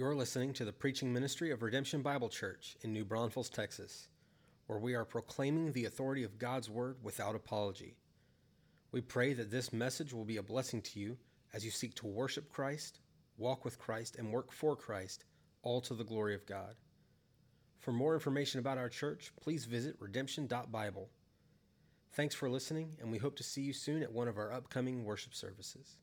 You're 0.00 0.14
listening 0.14 0.54
to 0.54 0.64
the 0.64 0.72
preaching 0.72 1.12
ministry 1.12 1.50
of 1.50 1.62
Redemption 1.62 2.00
Bible 2.00 2.30
Church 2.30 2.74
in 2.80 2.90
New 2.90 3.04
Braunfels, 3.04 3.50
Texas, 3.50 4.08
where 4.66 4.78
we 4.78 4.94
are 4.94 5.04
proclaiming 5.04 5.72
the 5.72 5.84
authority 5.84 6.24
of 6.24 6.38
God's 6.38 6.70
Word 6.70 6.96
without 7.02 7.34
apology. 7.34 7.98
We 8.92 9.02
pray 9.02 9.34
that 9.34 9.50
this 9.50 9.74
message 9.74 10.14
will 10.14 10.24
be 10.24 10.38
a 10.38 10.42
blessing 10.42 10.80
to 10.80 10.98
you 10.98 11.18
as 11.52 11.66
you 11.66 11.70
seek 11.70 11.94
to 11.96 12.06
worship 12.06 12.48
Christ, 12.48 13.00
walk 13.36 13.62
with 13.62 13.78
Christ, 13.78 14.16
and 14.16 14.32
work 14.32 14.52
for 14.52 14.74
Christ, 14.74 15.26
all 15.60 15.82
to 15.82 15.92
the 15.92 16.02
glory 16.02 16.34
of 16.34 16.46
God. 16.46 16.76
For 17.78 17.92
more 17.92 18.14
information 18.14 18.58
about 18.58 18.78
our 18.78 18.88
church, 18.88 19.34
please 19.38 19.66
visit 19.66 19.96
redemption.bible. 20.00 21.10
Thanks 22.12 22.34
for 22.34 22.48
listening, 22.48 22.96
and 23.02 23.12
we 23.12 23.18
hope 23.18 23.36
to 23.36 23.44
see 23.44 23.60
you 23.60 23.74
soon 23.74 24.02
at 24.02 24.12
one 24.12 24.28
of 24.28 24.38
our 24.38 24.50
upcoming 24.50 25.04
worship 25.04 25.34
services. 25.34 25.98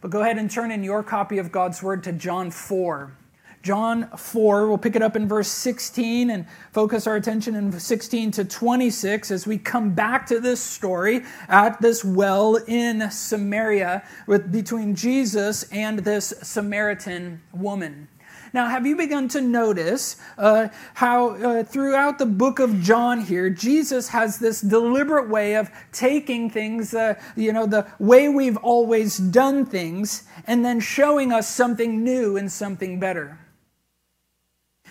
But 0.00 0.10
go 0.10 0.22
ahead 0.22 0.38
and 0.38 0.50
turn 0.50 0.70
in 0.70 0.84
your 0.84 1.02
copy 1.02 1.38
of 1.38 1.50
God's 1.52 1.82
Word 1.82 2.04
to 2.04 2.12
John 2.12 2.50
4. 2.50 3.16
John 3.64 4.10
4, 4.14 4.68
we'll 4.68 4.76
pick 4.76 4.94
it 4.94 5.00
up 5.00 5.16
in 5.16 5.26
verse 5.26 5.48
16 5.48 6.28
and 6.28 6.44
focus 6.70 7.06
our 7.06 7.16
attention 7.16 7.54
in 7.54 7.72
16 7.72 8.30
to 8.32 8.44
26 8.44 9.30
as 9.30 9.46
we 9.46 9.56
come 9.56 9.94
back 9.94 10.26
to 10.26 10.38
this 10.38 10.60
story 10.60 11.22
at 11.48 11.80
this 11.80 12.04
well 12.04 12.56
in 12.56 13.10
Samaria 13.10 14.02
with, 14.26 14.52
between 14.52 14.94
Jesus 14.94 15.62
and 15.72 16.00
this 16.00 16.34
Samaritan 16.42 17.40
woman. 17.54 18.08
Now, 18.54 18.68
have 18.68 18.86
you 18.86 18.94
begun 18.94 19.26
to 19.30 19.40
notice 19.40 20.14
uh, 20.38 20.68
how 20.94 21.30
uh, 21.30 21.64
throughout 21.64 22.20
the 22.20 22.26
book 22.26 22.60
of 22.60 22.80
John 22.80 23.20
here, 23.20 23.50
Jesus 23.50 24.10
has 24.10 24.38
this 24.38 24.60
deliberate 24.60 25.28
way 25.28 25.56
of 25.56 25.72
taking 25.90 26.48
things, 26.48 26.94
uh, 26.94 27.16
you 27.34 27.52
know, 27.52 27.66
the 27.66 27.84
way 27.98 28.28
we've 28.28 28.56
always 28.58 29.18
done 29.18 29.66
things, 29.66 30.22
and 30.46 30.64
then 30.64 30.78
showing 30.78 31.32
us 31.32 31.52
something 31.52 32.04
new 32.04 32.36
and 32.36 32.50
something 32.50 33.00
better? 33.00 33.40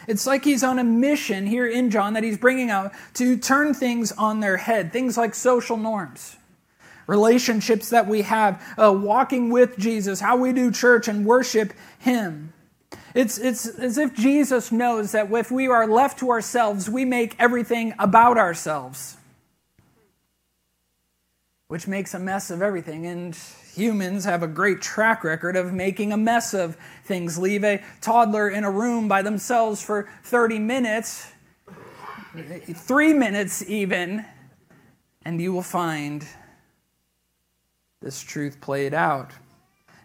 It's 0.10 0.28
like 0.28 0.44
he's 0.44 0.66
on 0.66 0.78
a 0.78 0.84
mission 0.84 1.48
here 1.48 1.66
in 1.66 1.90
John 1.90 2.16
that 2.16 2.24
he's 2.26 2.38
bringing 2.38 2.70
out 2.70 2.92
to 3.14 3.38
turn 3.38 3.74
things 3.74 4.12
on 4.12 4.42
their 4.42 4.58
head, 4.58 4.92
things 4.92 5.18
like 5.18 5.34
social 5.34 5.78
norms 5.78 6.36
relationships 7.06 7.90
that 7.90 8.08
we 8.08 8.22
have, 8.22 8.62
uh, 8.78 8.90
walking 8.90 9.50
with 9.50 9.78
Jesus, 9.78 10.22
how 10.22 10.38
we 10.38 10.54
do 10.54 10.72
church 10.72 11.10
and 11.10 11.26
worship 11.26 11.74
Him. 12.00 12.54
It's, 13.14 13.38
it's 13.38 13.68
as 13.68 13.98
if 13.98 14.16
Jesus 14.16 14.72
knows 14.72 15.12
that 15.12 15.32
if 15.32 15.52
we 15.52 15.68
are 15.68 15.88
left 15.88 16.20
to 16.20 16.32
ourselves, 16.32 16.90
we 16.90 17.06
make 17.06 17.36
everything 17.38 17.94
about 18.00 18.38
ourselves, 18.38 19.18
which 21.68 21.88
makes 21.88 22.16
a 22.16 22.20
mess 22.20 22.50
of 22.50 22.62
everything. 22.62 23.06
And 23.06 23.38
humans 23.76 24.26
have 24.26 24.42
a 24.42 24.48
great 24.48 24.82
track 24.82 25.24
record 25.24 25.56
of 25.56 25.74
making 25.74 26.12
a 26.12 26.18
mess 26.18 26.56
of 26.56 26.76
things. 27.06 27.38
Leave 27.38 27.64
a 27.64 27.84
toddler 28.02 28.50
in 28.50 28.64
a 28.64 28.72
room 28.72 29.08
by 29.08 29.22
themselves 29.22 29.82
for 29.82 30.10
30 30.24 30.58
minutes, 30.58 31.32
three 32.74 33.14
minutes 33.14 33.64
even, 33.70 34.26
and 35.24 35.40
you 35.40 35.54
will 35.54 35.62
find 35.62 36.28
this 38.02 38.22
truth 38.22 38.60
played 38.60 38.96
out. 38.96 39.32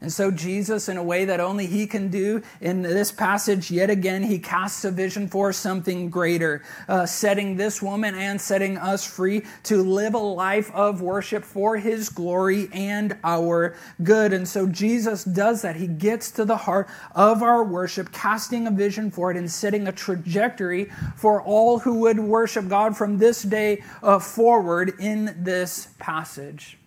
And 0.01 0.13
so, 0.13 0.31
Jesus, 0.31 0.89
in 0.89 0.97
a 0.97 1.03
way 1.03 1.25
that 1.25 1.41
only 1.41 1.67
He 1.67 1.87
can 1.87 2.09
do 2.09 2.43
in 2.61 2.83
this 2.83 3.11
passage, 3.11 3.71
yet 3.71 3.91
again, 3.91 4.23
He 4.23 4.39
casts 4.39 4.85
a 4.85 4.93
vision 4.93 5.27
for 5.27 5.53
something 5.53 6.09
greater, 6.09 6.63
uh, 6.89 7.05
setting 7.05 7.57
this 7.57 7.83
woman 7.83 8.15
and 8.15 8.41
setting 8.41 8.77
us 8.77 9.05
free 9.05 9.43
to 9.65 9.83
live 9.83 10.15
a 10.15 10.19
life 10.19 10.71
of 10.73 11.03
worship 11.03 11.45
for 11.45 11.77
His 11.77 12.09
glory 12.09 12.69
and 12.73 13.17
our 13.25 13.75
good. 14.03 14.33
And 14.33 14.47
so, 14.47 14.67
Jesus 14.67 15.25
does 15.25 15.63
that. 15.63 15.75
He 15.77 15.89
gets 15.89 16.31
to 16.33 16.45
the 16.45 16.57
heart 16.57 16.89
of 17.17 17.43
our 17.43 17.65
worship, 17.65 18.13
casting 18.13 18.69
a 18.69 18.71
vision 18.71 19.11
for 19.11 19.33
it 19.33 19.37
and 19.37 19.51
setting 19.51 19.89
a 19.89 19.93
trajectory 19.93 20.91
for 21.17 21.43
all 21.43 21.81
who 21.81 21.95
would 22.01 22.21
worship 22.21 22.69
God 22.69 22.97
from 22.97 23.19
this 23.19 23.43
day 23.43 23.83
uh, 24.03 24.21
forward 24.21 24.95
in 25.01 25.35
this 25.43 25.89
passage. 25.99 26.79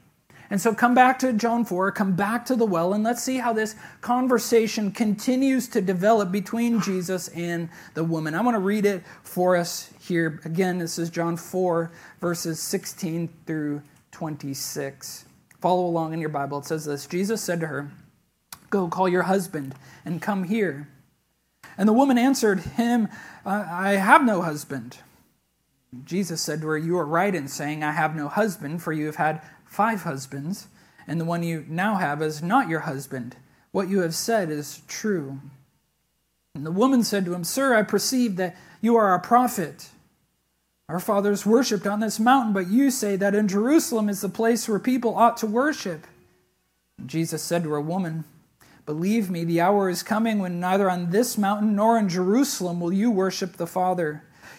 And 0.52 0.60
so 0.60 0.76
come 0.76 0.94
back 0.94 1.18
to 1.20 1.32
John 1.32 1.64
4, 1.64 1.94
come 1.94 2.12
back 2.12 2.46
to 2.48 2.58
the 2.58 2.66
well, 2.66 2.94
and 2.94 3.06
let's 3.06 3.24
see 3.24 3.38
how 3.38 3.54
this 3.54 3.74
conversation 4.02 4.92
continues 4.92 5.70
to 5.70 5.80
develop 5.80 6.30
between 6.30 6.82
Jesus 6.82 7.30
and 7.30 7.70
the 7.94 8.04
woman. 8.04 8.36
I 8.36 8.42
want 8.42 8.56
to 8.56 8.60
read 8.60 8.86
it 8.86 9.02
for 9.24 9.56
us 9.56 9.94
here. 10.02 10.42
Again, 10.44 10.78
this 10.78 11.00
is 11.00 11.10
John 11.10 11.38
4, 11.38 11.90
verses 12.20 12.60
16 12.60 13.30
through 13.48 13.82
26. 14.12 15.24
Follow 15.62 15.86
along 15.86 16.14
in 16.14 16.20
your 16.20 16.28
Bible. 16.28 16.58
It 16.58 16.66
says 16.66 16.84
this 16.84 17.08
Jesus 17.08 17.42
said 17.42 17.62
to 17.62 17.68
her, 17.68 17.90
Go 18.70 18.90
call 18.90 19.08
your 19.08 19.24
husband 19.24 19.74
and 20.04 20.22
come 20.22 20.44
here. 20.44 20.90
And 21.78 21.88
the 21.88 21.94
woman 21.94 22.18
answered 22.18 22.60
him, 22.60 23.08
I 23.46 23.92
have 23.92 24.26
no 24.26 24.42
husband. 24.42 24.98
Jesus 26.04 26.42
said 26.42 26.60
to 26.60 26.68
her, 26.68 26.78
You 26.78 26.98
are 26.98 27.06
right 27.06 27.34
in 27.34 27.48
saying, 27.48 27.84
I 27.84 27.92
have 27.92 28.18
no 28.18 28.28
husband, 28.28 28.84
for 28.84 28.92
you 28.92 29.06
have 29.06 29.16
had 29.16 29.42
five 29.72 30.02
husbands, 30.02 30.68
and 31.08 31.20
the 31.20 31.26
one 31.26 31.44
you 31.44 31.66
now 31.70 31.96
have 31.96 32.22
is 32.22 32.44
not 32.44 32.68
your 32.68 32.82
husband. 32.82 33.38
What 33.72 33.88
you 33.88 34.02
have 34.02 34.14
said 34.14 34.50
is 34.50 34.82
true. 34.86 35.40
And 36.54 36.66
the 36.66 36.72
woman 36.72 37.04
said 37.04 37.24
to 37.24 37.34
him, 37.34 37.46
Sir, 37.46 37.74
I 37.74 37.84
perceive 37.84 38.36
that 38.36 38.58
you 38.82 38.98
are 38.98 39.16
a 39.16 39.20
prophet. 39.20 39.88
Our 40.90 41.00
fathers 41.00 41.46
worshipped 41.46 41.88
on 41.88 42.02
this 42.02 42.20
mountain, 42.20 42.52
but 42.52 42.68
you 42.68 42.92
say 42.92 43.16
that 43.16 43.34
in 43.34 43.48
Jerusalem 43.48 44.10
is 44.10 44.20
the 44.20 44.28
place 44.28 44.68
where 44.68 44.78
people 44.78 45.16
ought 45.16 45.38
to 45.38 45.48
worship. 45.48 46.06
And 47.00 47.08
Jesus 47.08 47.42
said 47.42 47.64
to 47.64 47.70
her, 47.70 47.80
Woman, 47.80 48.26
believe 48.86 49.30
me, 49.30 49.46
the 49.46 49.62
hour 49.62 49.90
is 49.90 50.04
coming 50.04 50.40
when 50.40 50.60
neither 50.60 50.92
on 50.92 51.12
this 51.12 51.38
mountain 51.38 51.78
nor 51.78 51.98
in 51.98 52.10
Jerusalem 52.10 52.82
will 52.82 52.92
you 52.92 53.10
worship 53.10 53.54
the 53.54 53.68
Father. 53.68 54.24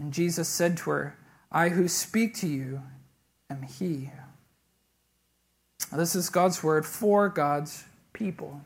And 0.00 0.12
Jesus 0.12 0.48
said 0.48 0.78
to 0.78 0.90
her, 0.90 1.16
I 1.52 1.68
who 1.68 1.86
speak 1.86 2.34
to 2.36 2.48
you 2.48 2.82
am 3.50 3.62
he. 3.62 4.10
This 5.92 6.14
is 6.14 6.30
God's 6.30 6.62
word 6.62 6.86
for 6.86 7.28
God's 7.28 7.84
people. 8.14 8.62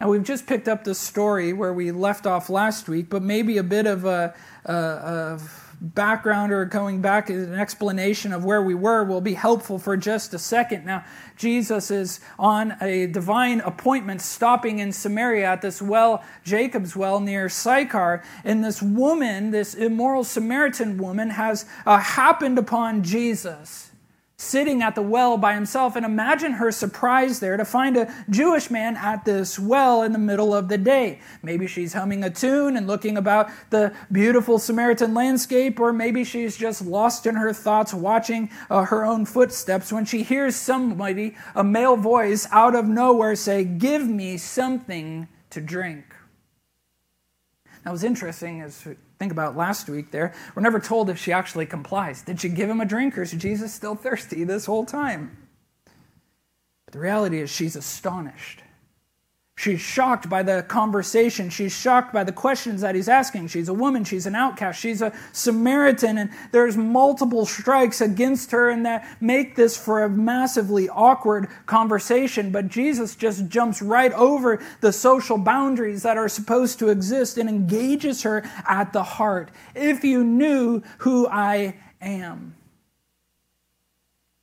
Now, 0.00 0.08
we've 0.08 0.24
just 0.24 0.46
picked 0.46 0.68
up 0.68 0.84
the 0.84 0.94
story 0.94 1.52
where 1.52 1.72
we 1.72 1.90
left 1.90 2.26
off 2.26 2.48
last 2.48 2.88
week, 2.88 3.10
but 3.10 3.22
maybe 3.22 3.58
a 3.58 3.62
bit 3.62 3.86
of 3.86 4.04
a, 4.04 4.32
a, 4.64 4.72
a 4.72 5.40
background 5.80 6.52
or 6.52 6.64
going 6.64 7.00
back 7.00 7.30
an 7.30 7.54
explanation 7.54 8.32
of 8.32 8.44
where 8.44 8.62
we 8.62 8.74
were 8.74 9.04
will 9.04 9.20
be 9.20 9.34
helpful 9.34 9.78
for 9.78 9.96
just 9.96 10.34
a 10.34 10.38
second. 10.38 10.84
Now, 10.84 11.04
Jesus 11.36 11.90
is 11.90 12.20
on 12.38 12.76
a 12.80 13.06
divine 13.06 13.60
appointment, 13.60 14.20
stopping 14.20 14.80
in 14.80 14.92
Samaria 14.92 15.46
at 15.46 15.62
this 15.62 15.80
well, 15.80 16.24
Jacob's 16.44 16.96
well 16.96 17.20
near 17.20 17.48
Sychar. 17.48 18.22
And 18.44 18.64
this 18.64 18.82
woman, 18.82 19.50
this 19.50 19.74
immoral 19.74 20.24
Samaritan 20.24 20.98
woman, 20.98 21.30
has 21.30 21.66
uh, 21.86 21.98
happened 21.98 22.58
upon 22.58 23.02
Jesus 23.02 23.87
sitting 24.38 24.82
at 24.82 24.94
the 24.94 25.02
well 25.02 25.36
by 25.36 25.52
himself. 25.52 25.96
And 25.96 26.06
imagine 26.06 26.52
her 26.52 26.70
surprise 26.70 27.40
there 27.40 27.56
to 27.56 27.64
find 27.64 27.96
a 27.96 28.12
Jewish 28.30 28.70
man 28.70 28.96
at 28.96 29.24
this 29.24 29.58
well 29.58 30.02
in 30.02 30.12
the 30.12 30.18
middle 30.18 30.54
of 30.54 30.68
the 30.68 30.78
day. 30.78 31.20
Maybe 31.42 31.66
she's 31.66 31.92
humming 31.92 32.22
a 32.22 32.30
tune 32.30 32.76
and 32.76 32.86
looking 32.86 33.16
about 33.16 33.50
the 33.70 33.92
beautiful 34.10 34.58
Samaritan 34.58 35.12
landscape, 35.12 35.80
or 35.80 35.92
maybe 35.92 36.22
she's 36.22 36.56
just 36.56 36.82
lost 36.82 37.26
in 37.26 37.34
her 37.34 37.52
thoughts 37.52 37.92
watching 37.92 38.48
uh, 38.70 38.84
her 38.84 39.04
own 39.04 39.26
footsteps 39.26 39.92
when 39.92 40.04
she 40.04 40.22
hears 40.22 40.54
somebody, 40.54 41.36
a 41.54 41.64
male 41.64 41.96
voice, 41.96 42.46
out 42.52 42.76
of 42.76 42.86
nowhere 42.86 43.34
say, 43.34 43.64
Give 43.64 44.06
me 44.06 44.36
something 44.36 45.26
to 45.50 45.60
drink. 45.60 46.04
That 47.84 47.90
was 47.90 48.04
interesting 48.04 48.60
as 48.60 48.86
think 49.18 49.32
about 49.32 49.56
last 49.56 49.88
week 49.88 50.10
there. 50.10 50.32
We're 50.54 50.62
never 50.62 50.80
told 50.80 51.10
if 51.10 51.18
she 51.18 51.32
actually 51.32 51.66
complies. 51.66 52.22
Did 52.22 52.40
she 52.40 52.48
give 52.48 52.70
him 52.70 52.80
a 52.80 52.84
drink 52.84 53.18
or 53.18 53.22
is 53.22 53.32
Jesus 53.32 53.74
still 53.74 53.94
thirsty 53.94 54.44
this 54.44 54.66
whole 54.66 54.84
time? 54.84 55.36
But 56.84 56.92
the 56.92 57.00
reality 57.00 57.40
is 57.40 57.50
she's 57.50 57.76
astonished. 57.76 58.62
She's 59.58 59.80
shocked 59.80 60.28
by 60.28 60.44
the 60.44 60.62
conversation. 60.62 61.50
She's 61.50 61.72
shocked 61.72 62.12
by 62.12 62.22
the 62.22 62.30
questions 62.30 62.80
that 62.82 62.94
he's 62.94 63.08
asking. 63.08 63.48
She's 63.48 63.68
a 63.68 63.74
woman. 63.74 64.04
She's 64.04 64.24
an 64.24 64.36
outcast. 64.36 64.78
She's 64.78 65.02
a 65.02 65.12
Samaritan. 65.32 66.16
And 66.16 66.30
there's 66.52 66.76
multiple 66.76 67.44
strikes 67.44 68.00
against 68.00 68.52
her 68.52 68.70
and 68.70 68.86
that 68.86 69.04
make 69.20 69.56
this 69.56 69.76
for 69.76 70.04
a 70.04 70.08
massively 70.08 70.88
awkward 70.88 71.48
conversation. 71.66 72.52
But 72.52 72.68
Jesus 72.68 73.16
just 73.16 73.48
jumps 73.48 73.82
right 73.82 74.12
over 74.12 74.62
the 74.80 74.92
social 74.92 75.38
boundaries 75.38 76.04
that 76.04 76.16
are 76.16 76.28
supposed 76.28 76.78
to 76.78 76.90
exist 76.90 77.36
and 77.36 77.48
engages 77.48 78.22
her 78.22 78.48
at 78.68 78.92
the 78.92 79.02
heart. 79.02 79.50
If 79.74 80.04
you 80.04 80.22
knew 80.22 80.84
who 80.98 81.26
I 81.26 81.74
am. 82.00 82.54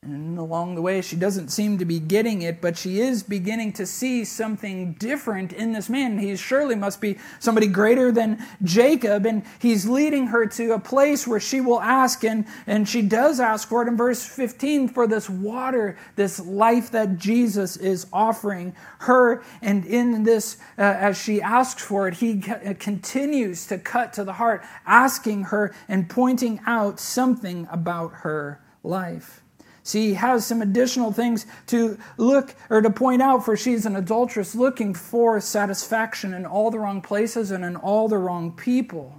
And 0.05 0.37
along 0.37 0.75
the 0.75 0.83
way, 0.83 1.01
she 1.01 1.15
doesn't 1.15 1.49
seem 1.49 1.79
to 1.79 1.85
be 1.85 1.99
getting 1.99 2.43
it, 2.43 2.61
but 2.61 2.77
she 2.77 2.99
is 2.99 3.23
beginning 3.23 3.73
to 3.73 3.87
see 3.87 4.23
something 4.23 4.93
different 4.93 5.51
in 5.51 5.73
this 5.73 5.89
man. 5.89 6.19
He 6.19 6.35
surely 6.35 6.75
must 6.75 7.01
be 7.01 7.17
somebody 7.39 7.65
greater 7.65 8.11
than 8.11 8.45
Jacob, 8.63 9.25
and 9.25 9.43
he's 9.57 9.87
leading 9.87 10.27
her 10.27 10.45
to 10.45 10.73
a 10.73 10.79
place 10.79 11.25
where 11.25 11.39
she 11.39 11.59
will 11.59 11.81
ask, 11.81 12.23
and, 12.23 12.45
and 12.67 12.87
she 12.87 13.01
does 13.01 13.39
ask 13.39 13.67
for 13.67 13.81
it 13.81 13.87
in 13.87 13.97
verse 13.97 14.23
15 14.23 14.89
for 14.89 15.07
this 15.07 15.27
water, 15.27 15.97
this 16.15 16.39
life 16.39 16.91
that 16.91 17.17
Jesus 17.17 17.75
is 17.75 18.05
offering 18.13 18.75
her. 18.99 19.43
And 19.63 19.85
in 19.87 20.21
this, 20.21 20.57
uh, 20.77 20.83
as 20.83 21.19
she 21.19 21.41
asks 21.41 21.83
for 21.83 22.07
it, 22.07 22.13
he 22.15 22.39
continues 22.39 23.65
to 23.67 23.79
cut 23.79 24.13
to 24.13 24.23
the 24.23 24.33
heart, 24.33 24.63
asking 24.85 25.45
her 25.45 25.73
and 25.87 26.07
pointing 26.07 26.61
out 26.67 26.99
something 26.99 27.67
about 27.71 28.11
her 28.17 28.61
life. 28.83 29.41
See, 29.85 30.07
he 30.07 30.13
has 30.15 30.47
some 30.47 30.63
additional 30.63 31.11
things 31.11 31.45
to 31.67 31.99
look 32.17 32.55
or 32.71 32.81
to 32.81 32.89
point 32.89 33.21
out, 33.21 33.45
for 33.45 33.55
she's 33.55 33.85
an 33.85 33.95
adulteress 33.95 34.55
looking 34.55 34.95
for 34.95 35.39
satisfaction 35.39 36.33
in 36.33 36.43
all 36.43 36.71
the 36.71 36.79
wrong 36.79 37.03
places 37.03 37.51
and 37.51 37.63
in 37.63 37.75
all 37.75 38.07
the 38.07 38.17
wrong 38.17 38.51
people, 38.51 39.15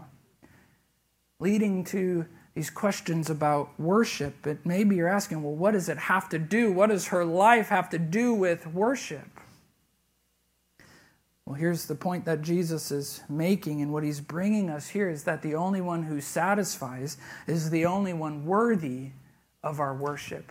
leading 1.38 1.84
to 1.84 2.26
these 2.54 2.68
questions 2.68 3.30
about 3.30 3.78
worship. 3.78 4.34
But 4.42 4.66
maybe 4.66 4.96
you're 4.96 5.06
asking, 5.06 5.44
well, 5.44 5.54
what 5.54 5.70
does 5.70 5.88
it 5.88 5.98
have 5.98 6.28
to 6.30 6.38
do? 6.40 6.72
What 6.72 6.88
does 6.90 7.06
her 7.06 7.24
life 7.24 7.68
have 7.68 7.88
to 7.90 7.98
do 8.00 8.34
with 8.34 8.66
worship? 8.66 9.38
Well, 11.44 11.54
here's 11.54 11.86
the 11.86 11.94
point 11.94 12.24
that 12.24 12.42
Jesus 12.42 12.90
is 12.90 13.20
making, 13.28 13.82
and 13.82 13.92
what 13.92 14.02
he's 14.02 14.20
bringing 14.20 14.68
us 14.68 14.88
here 14.88 15.08
is 15.08 15.22
that 15.22 15.42
the 15.42 15.54
only 15.54 15.80
one 15.80 16.02
who 16.02 16.20
satisfies 16.20 17.18
is 17.46 17.70
the 17.70 17.86
only 17.86 18.12
one 18.12 18.44
worthy 18.44 19.10
of 19.62 19.78
our 19.78 19.94
worship. 19.94 20.50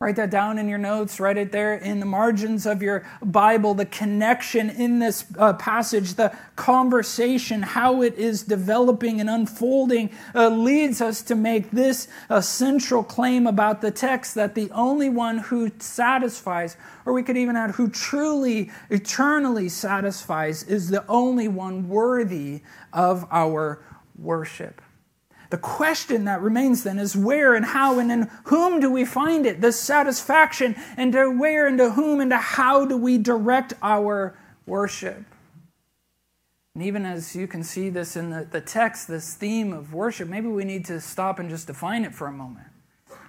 Write 0.00 0.14
that 0.14 0.30
down 0.30 0.58
in 0.58 0.68
your 0.68 0.78
notes, 0.78 1.18
write 1.18 1.36
it 1.36 1.50
there 1.50 1.74
in 1.74 1.98
the 1.98 2.06
margins 2.06 2.66
of 2.66 2.80
your 2.80 3.04
Bible. 3.20 3.74
The 3.74 3.84
connection 3.84 4.70
in 4.70 5.00
this 5.00 5.24
uh, 5.36 5.54
passage, 5.54 6.14
the 6.14 6.32
conversation, 6.54 7.62
how 7.62 8.02
it 8.02 8.14
is 8.14 8.44
developing 8.44 9.20
and 9.20 9.28
unfolding, 9.28 10.10
uh, 10.36 10.50
leads 10.50 11.00
us 11.00 11.20
to 11.22 11.34
make 11.34 11.72
this 11.72 12.06
a 12.30 12.40
central 12.40 13.02
claim 13.02 13.48
about 13.48 13.80
the 13.80 13.90
text 13.90 14.36
that 14.36 14.54
the 14.54 14.70
only 14.70 15.08
one 15.08 15.38
who 15.38 15.72
satisfies, 15.80 16.76
or 17.04 17.12
we 17.12 17.24
could 17.24 17.36
even 17.36 17.56
add 17.56 17.72
who 17.72 17.90
truly, 17.90 18.70
eternally 18.90 19.68
satisfies, 19.68 20.62
is 20.62 20.90
the 20.90 21.04
only 21.08 21.48
one 21.48 21.88
worthy 21.88 22.60
of 22.92 23.26
our 23.32 23.82
worship. 24.16 24.80
The 25.50 25.58
question 25.58 26.26
that 26.26 26.42
remains 26.42 26.84
then 26.84 26.98
is 26.98 27.16
where 27.16 27.54
and 27.54 27.64
how 27.64 27.98
and 27.98 28.12
in 28.12 28.30
whom 28.44 28.80
do 28.80 28.90
we 28.90 29.04
find 29.04 29.46
it? 29.46 29.60
The 29.60 29.72
satisfaction 29.72 30.76
and 30.96 31.12
to 31.12 31.30
where 31.30 31.66
and 31.66 31.78
to 31.78 31.92
whom 31.92 32.20
and 32.20 32.30
to 32.30 32.36
how 32.36 32.84
do 32.84 32.96
we 32.96 33.16
direct 33.16 33.72
our 33.82 34.38
worship? 34.66 35.24
And 36.74 36.84
even 36.84 37.06
as 37.06 37.34
you 37.34 37.48
can 37.48 37.64
see 37.64 37.88
this 37.88 38.14
in 38.14 38.30
the, 38.30 38.44
the 38.44 38.60
text, 38.60 39.08
this 39.08 39.34
theme 39.34 39.72
of 39.72 39.94
worship, 39.94 40.28
maybe 40.28 40.48
we 40.48 40.64
need 40.64 40.84
to 40.84 41.00
stop 41.00 41.38
and 41.38 41.48
just 41.48 41.66
define 41.66 42.04
it 42.04 42.14
for 42.14 42.26
a 42.26 42.32
moment. 42.32 42.66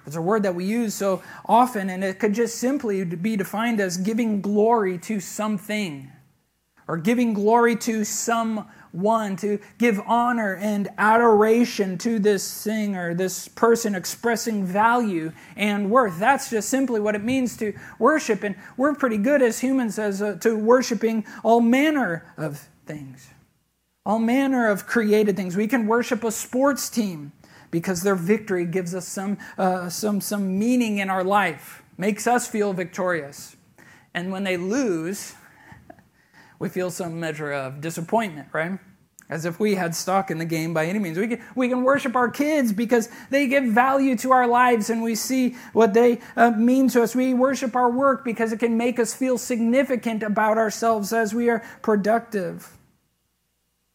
It's 0.06 0.16
a 0.16 0.22
word 0.22 0.44
that 0.44 0.56
we 0.56 0.66
use 0.66 0.94
so 0.94 1.24
often, 1.46 1.90
and 1.90 2.04
it 2.04 2.20
could 2.20 2.34
just 2.34 2.58
simply 2.58 3.04
be 3.06 3.36
defined 3.36 3.80
as 3.80 3.98
giving 3.98 4.42
glory 4.42 4.98
to 5.00 5.20
something 5.20 6.12
or 6.88 6.98
giving 6.98 7.34
glory 7.34 7.76
to 7.76 8.04
some 8.04 8.68
one, 8.92 9.36
to 9.38 9.60
give 9.78 10.00
honor 10.06 10.56
and 10.56 10.88
adoration 10.98 11.98
to 12.00 12.20
this 12.20 12.44
singer, 12.44 13.14
this 13.14 13.48
person 13.48 13.96
expressing 13.96 14.66
value 14.66 15.32
and 15.56 15.92
worth. 15.92 16.20
That's 16.20 16.50
just 16.50 16.70
simply 16.70 17.00
what 17.00 17.16
it 17.16 17.24
means 17.24 17.56
to 17.58 17.74
worship. 18.00 18.44
And 18.44 18.56
we're 18.78 18.96
pretty 18.96 19.18
good 19.18 19.42
as 19.42 19.60
humans 19.60 20.00
as 20.00 20.22
uh, 20.22 20.36
to 20.42 20.58
worshiping 20.58 21.26
all 21.44 21.62
manner 21.62 22.34
of 22.38 22.68
things, 22.86 23.30
all 24.06 24.20
manner 24.20 24.68
of 24.68 24.88
created 24.88 25.36
things. 25.36 25.56
We 25.56 25.68
can 25.68 25.88
worship 25.88 26.24
a 26.24 26.32
sports 26.32 26.90
team 26.90 27.32
because 27.72 28.02
their 28.02 28.16
victory 28.16 28.66
gives 28.66 28.96
us 28.96 29.08
some, 29.08 29.38
uh, 29.58 29.90
some, 29.90 30.22
some 30.22 30.58
meaning 30.58 30.98
in 30.98 31.10
our 31.10 31.24
life, 31.24 31.84
makes 31.98 32.26
us 32.26 32.48
feel 32.48 32.74
victorious. 32.74 33.56
And 34.14 34.32
when 34.32 34.44
they 34.44 34.58
lose, 34.58 35.36
we 36.60 36.68
feel 36.68 36.92
some 36.92 37.20
measure 37.20 37.52
of 37.52 37.82
disappointment, 37.82 38.50
right? 38.52 38.78
As 39.30 39.46
if 39.46 39.60
we 39.60 39.76
had 39.76 39.96
stock 39.96 40.30
in 40.30 40.40
the 40.40 40.46
game 40.46 40.74
by 40.74 40.86
any 40.88 41.00
means. 41.00 41.18
We 41.18 41.28
can, 41.28 41.42
we 41.56 41.70
can 41.70 41.84
worship 41.84 42.16
our 42.16 42.30
kids 42.30 42.74
because 42.74 43.10
they 43.30 43.48
give 43.48 43.64
value 43.64 44.18
to 44.18 44.32
our 44.32 44.48
lives 44.48 44.90
and 44.90 45.02
we 45.02 45.16
see 45.16 45.56
what 45.72 45.94
they 45.94 46.20
uh, 46.36 46.52
mean 46.52 46.90
to 46.90 47.04
us. 47.04 47.16
We 47.16 47.34
worship 47.34 47.76
our 47.76 47.90
work 47.90 48.26
because 48.26 48.52
it 48.52 48.60
can 48.60 48.76
make 48.76 49.00
us 49.00 49.14
feel 49.14 49.38
significant 49.38 50.24
about 50.24 50.58
ourselves 50.58 51.14
as 51.14 51.34
we 51.34 51.50
are 51.50 51.64
productive. 51.82 52.76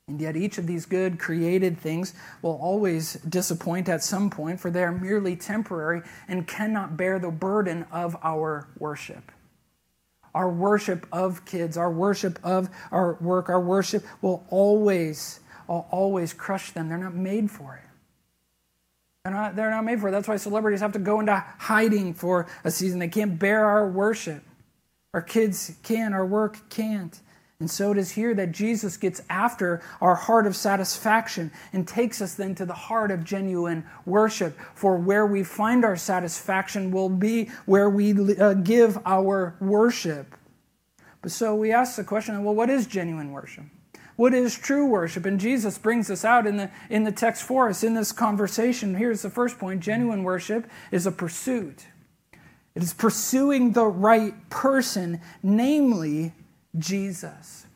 And 0.06 0.20
yet, 0.20 0.36
each 0.36 0.58
of 0.58 0.66
these 0.66 0.84
good 0.84 1.18
created 1.18 1.78
things 1.78 2.12
will 2.42 2.58
always 2.60 3.14
disappoint 3.14 3.88
at 3.88 4.02
some 4.02 4.28
point, 4.28 4.60
for 4.60 4.70
they 4.70 4.84
are 4.84 4.92
merely 4.92 5.34
temporary 5.34 6.02
and 6.28 6.46
cannot 6.46 6.98
bear 6.98 7.18
the 7.18 7.30
burden 7.30 7.86
of 7.90 8.14
our 8.22 8.68
worship 8.78 9.32
our 10.34 10.50
worship 10.50 11.06
of 11.12 11.44
kids, 11.44 11.76
our 11.76 11.90
worship 11.90 12.38
of 12.42 12.68
our 12.90 13.16
work, 13.20 13.48
our 13.48 13.60
worship 13.60 14.04
will 14.20 14.44
always, 14.50 15.40
will 15.68 15.86
always 15.90 16.32
crush 16.32 16.72
them. 16.72 16.88
They're 16.88 16.98
not 16.98 17.14
made 17.14 17.50
for 17.50 17.76
it. 17.76 17.88
They're 19.24 19.32
not, 19.32 19.56
they're 19.56 19.70
not 19.70 19.84
made 19.84 20.00
for 20.00 20.08
it. 20.08 20.10
That's 20.12 20.28
why 20.28 20.36
celebrities 20.36 20.80
have 20.80 20.92
to 20.92 20.98
go 20.98 21.20
into 21.20 21.42
hiding 21.58 22.14
for 22.14 22.46
a 22.64 22.70
season. 22.70 22.98
They 22.98 23.08
can't 23.08 23.38
bear 23.38 23.64
our 23.64 23.88
worship. 23.88 24.42
Our 25.14 25.22
kids 25.22 25.72
can, 25.82 26.12
our 26.12 26.26
work 26.26 26.68
can't. 26.68 27.18
And 27.60 27.70
so 27.70 27.92
it 27.92 27.98
is 27.98 28.10
here 28.12 28.34
that 28.34 28.52
Jesus 28.52 28.96
gets 28.96 29.22
after 29.30 29.80
our 30.00 30.16
heart 30.16 30.46
of 30.46 30.56
satisfaction 30.56 31.52
and 31.72 31.86
takes 31.86 32.20
us 32.20 32.34
then 32.34 32.54
to 32.56 32.66
the 32.66 32.74
heart 32.74 33.10
of 33.10 33.24
genuine 33.24 33.84
worship. 34.04 34.58
For 34.74 34.96
where 34.96 35.26
we 35.26 35.44
find 35.44 35.84
our 35.84 35.96
satisfaction 35.96 36.90
will 36.90 37.08
be 37.08 37.46
where 37.64 37.88
we 37.88 38.36
uh, 38.36 38.54
give 38.54 38.98
our 39.06 39.56
worship. 39.60 40.34
But 41.22 41.30
so 41.30 41.54
we 41.54 41.72
ask 41.72 41.96
the 41.96 42.04
question 42.04 42.42
well, 42.44 42.54
what 42.54 42.70
is 42.70 42.86
genuine 42.86 43.30
worship? 43.30 43.64
What 44.16 44.34
is 44.34 44.56
true 44.56 44.86
worship? 44.86 45.24
And 45.26 45.40
Jesus 45.40 45.78
brings 45.78 46.08
this 46.08 46.24
out 46.24 46.46
in 46.46 46.56
the, 46.56 46.70
in 46.88 47.04
the 47.04 47.12
text 47.12 47.42
for 47.42 47.68
us 47.68 47.82
in 47.82 47.94
this 47.94 48.12
conversation. 48.12 48.94
Here's 48.94 49.22
the 49.22 49.30
first 49.30 49.58
point 49.58 49.80
genuine 49.80 50.22
worship 50.22 50.68
is 50.90 51.06
a 51.06 51.12
pursuit. 51.12 51.86
It 52.74 52.82
is 52.82 52.92
pursuing 52.92 53.72
the 53.72 53.86
right 53.86 54.50
person, 54.50 55.20
namely 55.42 56.32
Jesus. 56.78 57.66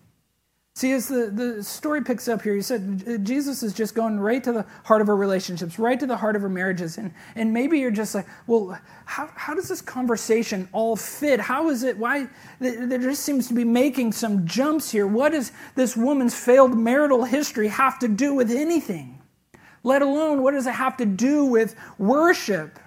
See, 0.79 0.93
as 0.93 1.09
the, 1.09 1.27
the 1.27 1.65
story 1.65 2.05
picks 2.05 2.29
up 2.29 2.41
here, 2.41 2.55
you 2.55 2.63
said 2.63 3.27
Jesus 3.27 3.65
is 3.65 3.73
just 3.73 3.97
going 3.97 4.21
right 4.21 4.45
to 4.45 4.53
the 4.53 4.67
heart 4.85 5.01
of 5.01 5.09
our 5.09 5.17
relationships, 5.17 5.77
right 5.77 5.99
to 5.99 6.07
the 6.07 6.17
heart 6.17 6.37
of 6.37 6.45
our 6.45 6.49
marriages. 6.49 6.99
And, 6.99 7.13
and 7.35 7.53
maybe 7.53 7.81
you're 7.81 7.91
just 7.91 8.15
like, 8.15 8.29
well, 8.47 8.79
how, 9.05 9.29
how 9.35 9.55
does 9.55 9.69
this 9.69 9.81
conversation 9.81 10.69
all 10.71 10.95
fit? 10.95 11.41
How 11.41 11.69
is 11.71 11.83
it? 11.83 11.99
Why? 11.99 12.29
There 12.61 12.99
just 12.99 13.25
seems 13.25 13.49
to 13.49 13.55
be 13.55 13.65
making 13.65 14.13
some 14.13 14.47
jumps 14.47 14.93
here. 14.93 15.09
What 15.09 15.33
does 15.33 15.51
this 15.75 15.97
woman's 15.97 16.37
failed 16.37 16.79
marital 16.79 17.25
history 17.25 17.67
have 17.67 17.99
to 17.99 18.07
do 18.07 18.33
with 18.33 18.53
anything? 18.53 19.21
Let 19.83 20.03
alone, 20.03 20.45
what 20.45 20.53
does 20.53 20.69
it 20.69 20.75
have 20.75 20.97
to 20.99 21.07
do 21.07 21.45
with 21.45 21.75
worship? 21.99 22.79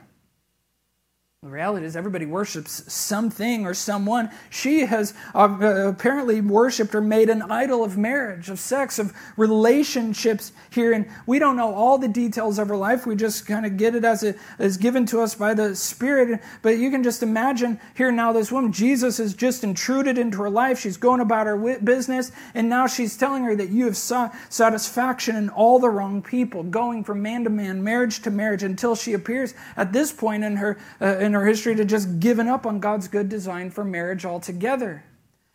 The 1.43 1.49
reality 1.49 1.87
is, 1.87 1.95
everybody 1.95 2.27
worships 2.27 2.93
something 2.93 3.65
or 3.65 3.73
someone. 3.73 4.29
She 4.51 4.81
has 4.81 5.15
uh, 5.33 5.87
apparently 5.87 6.39
worshipped 6.39 6.93
or 6.93 7.01
made 7.01 7.31
an 7.31 7.41
idol 7.41 7.83
of 7.83 7.97
marriage, 7.97 8.47
of 8.51 8.59
sex, 8.59 8.99
of 8.99 9.11
relationships 9.37 10.51
here. 10.69 10.93
And 10.93 11.07
we 11.25 11.39
don't 11.39 11.55
know 11.55 11.73
all 11.73 11.97
the 11.97 12.07
details 12.07 12.59
of 12.59 12.67
her 12.67 12.77
life. 12.77 13.07
We 13.07 13.15
just 13.15 13.47
kind 13.47 13.65
of 13.65 13.75
get 13.75 13.95
it 13.95 14.05
as 14.05 14.21
it 14.21 14.37
is 14.59 14.77
given 14.77 15.07
to 15.07 15.21
us 15.21 15.33
by 15.33 15.55
the 15.55 15.75
Spirit. 15.75 16.41
But 16.61 16.77
you 16.77 16.91
can 16.91 17.01
just 17.01 17.23
imagine 17.23 17.79
here 17.95 18.11
now 18.11 18.33
this 18.33 18.51
woman, 18.51 18.71
Jesus 18.71 19.17
has 19.17 19.33
just 19.33 19.63
intruded 19.63 20.19
into 20.19 20.37
her 20.43 20.49
life. 20.51 20.79
She's 20.79 20.97
going 20.97 21.21
about 21.21 21.47
her 21.47 21.79
business. 21.79 22.31
And 22.53 22.69
now 22.69 22.85
she's 22.85 23.17
telling 23.17 23.45
her 23.45 23.55
that 23.55 23.69
you 23.69 23.85
have 23.85 23.97
sought 23.97 24.35
satisfaction 24.49 25.35
in 25.35 25.49
all 25.49 25.79
the 25.79 25.89
wrong 25.89 26.21
people, 26.21 26.61
going 26.61 27.03
from 27.03 27.23
man 27.23 27.45
to 27.45 27.49
man, 27.49 27.83
marriage 27.83 28.21
to 28.21 28.29
marriage, 28.29 28.61
until 28.61 28.95
she 28.95 29.13
appears 29.13 29.55
at 29.75 29.91
this 29.91 30.11
point 30.11 30.43
in 30.43 30.57
her. 30.57 30.77
Uh, 31.01 31.17
in 31.30 31.30
in 31.31 31.35
our 31.35 31.45
history 31.45 31.73
to 31.73 31.85
just 31.85 32.19
given 32.19 32.49
up 32.49 32.65
on 32.65 32.81
God's 32.81 33.07
good 33.07 33.29
design 33.29 33.71
for 33.71 33.85
marriage 33.85 34.25
altogether. 34.25 35.05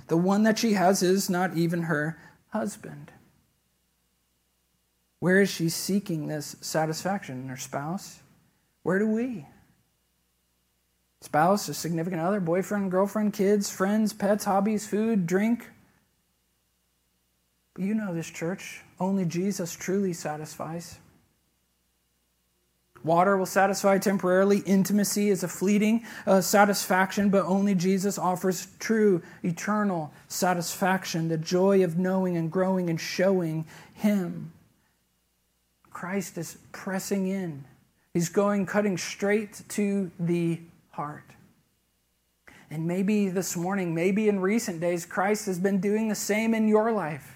The 0.06 0.16
one 0.16 0.42
that 0.45 0.59
she 0.59 0.73
has 0.73 1.02
is 1.02 1.28
not 1.28 1.54
even 1.54 1.83
her 1.83 2.18
husband. 2.49 3.11
Where 5.21 5.42
is 5.42 5.50
she 5.50 5.68
seeking 5.68 6.28
this 6.28 6.56
satisfaction? 6.62 7.42
In 7.42 7.49
her 7.49 7.59
spouse? 7.59 8.21
Where 8.85 8.99
do 8.99 9.06
we? 9.06 9.45
Spouse, 11.21 11.68
a 11.68 11.75
significant 11.75 12.23
other, 12.23 12.40
boyfriend, 12.40 12.90
girlfriend, 12.90 13.35
kids, 13.35 13.68
friends, 13.68 14.14
pets, 14.14 14.47
hobbies, 14.47 14.87
food, 14.88 15.26
drink. 15.26 15.68
You 17.76 17.95
know 17.95 18.14
this 18.14 18.30
church. 18.30 18.80
Only 18.99 19.26
Jesus 19.26 19.75
truly 19.75 20.14
satisfies. 20.14 21.00
Water 23.06 23.36
will 23.36 23.46
satisfy 23.46 23.98
temporarily. 23.98 24.58
Intimacy 24.66 25.30
is 25.30 25.44
a 25.44 25.48
fleeting 25.48 26.04
uh, 26.26 26.40
satisfaction, 26.40 27.30
but 27.30 27.44
only 27.44 27.75
Jesus 27.76 28.18
offers 28.18 28.66
true, 28.80 29.22
eternal 29.44 30.12
satisfaction, 30.26 31.28
the 31.28 31.38
joy 31.38 31.84
of 31.84 31.96
knowing 31.96 32.36
and 32.36 32.50
growing 32.50 32.90
and 32.90 33.00
showing 33.00 33.64
Him. 33.94 34.52
Christ 35.90 36.36
is 36.36 36.58
pressing 36.72 37.28
in. 37.28 37.64
He's 38.12 38.28
going, 38.28 38.66
cutting 38.66 38.98
straight 38.98 39.62
to 39.68 40.10
the 40.18 40.60
heart. 40.90 41.30
And 42.70 42.86
maybe 42.88 43.28
this 43.28 43.56
morning, 43.56 43.94
maybe 43.94 44.28
in 44.28 44.40
recent 44.40 44.80
days, 44.80 45.06
Christ 45.06 45.46
has 45.46 45.60
been 45.60 45.80
doing 45.80 46.08
the 46.08 46.16
same 46.16 46.54
in 46.54 46.66
your 46.66 46.90
life. 46.90 47.36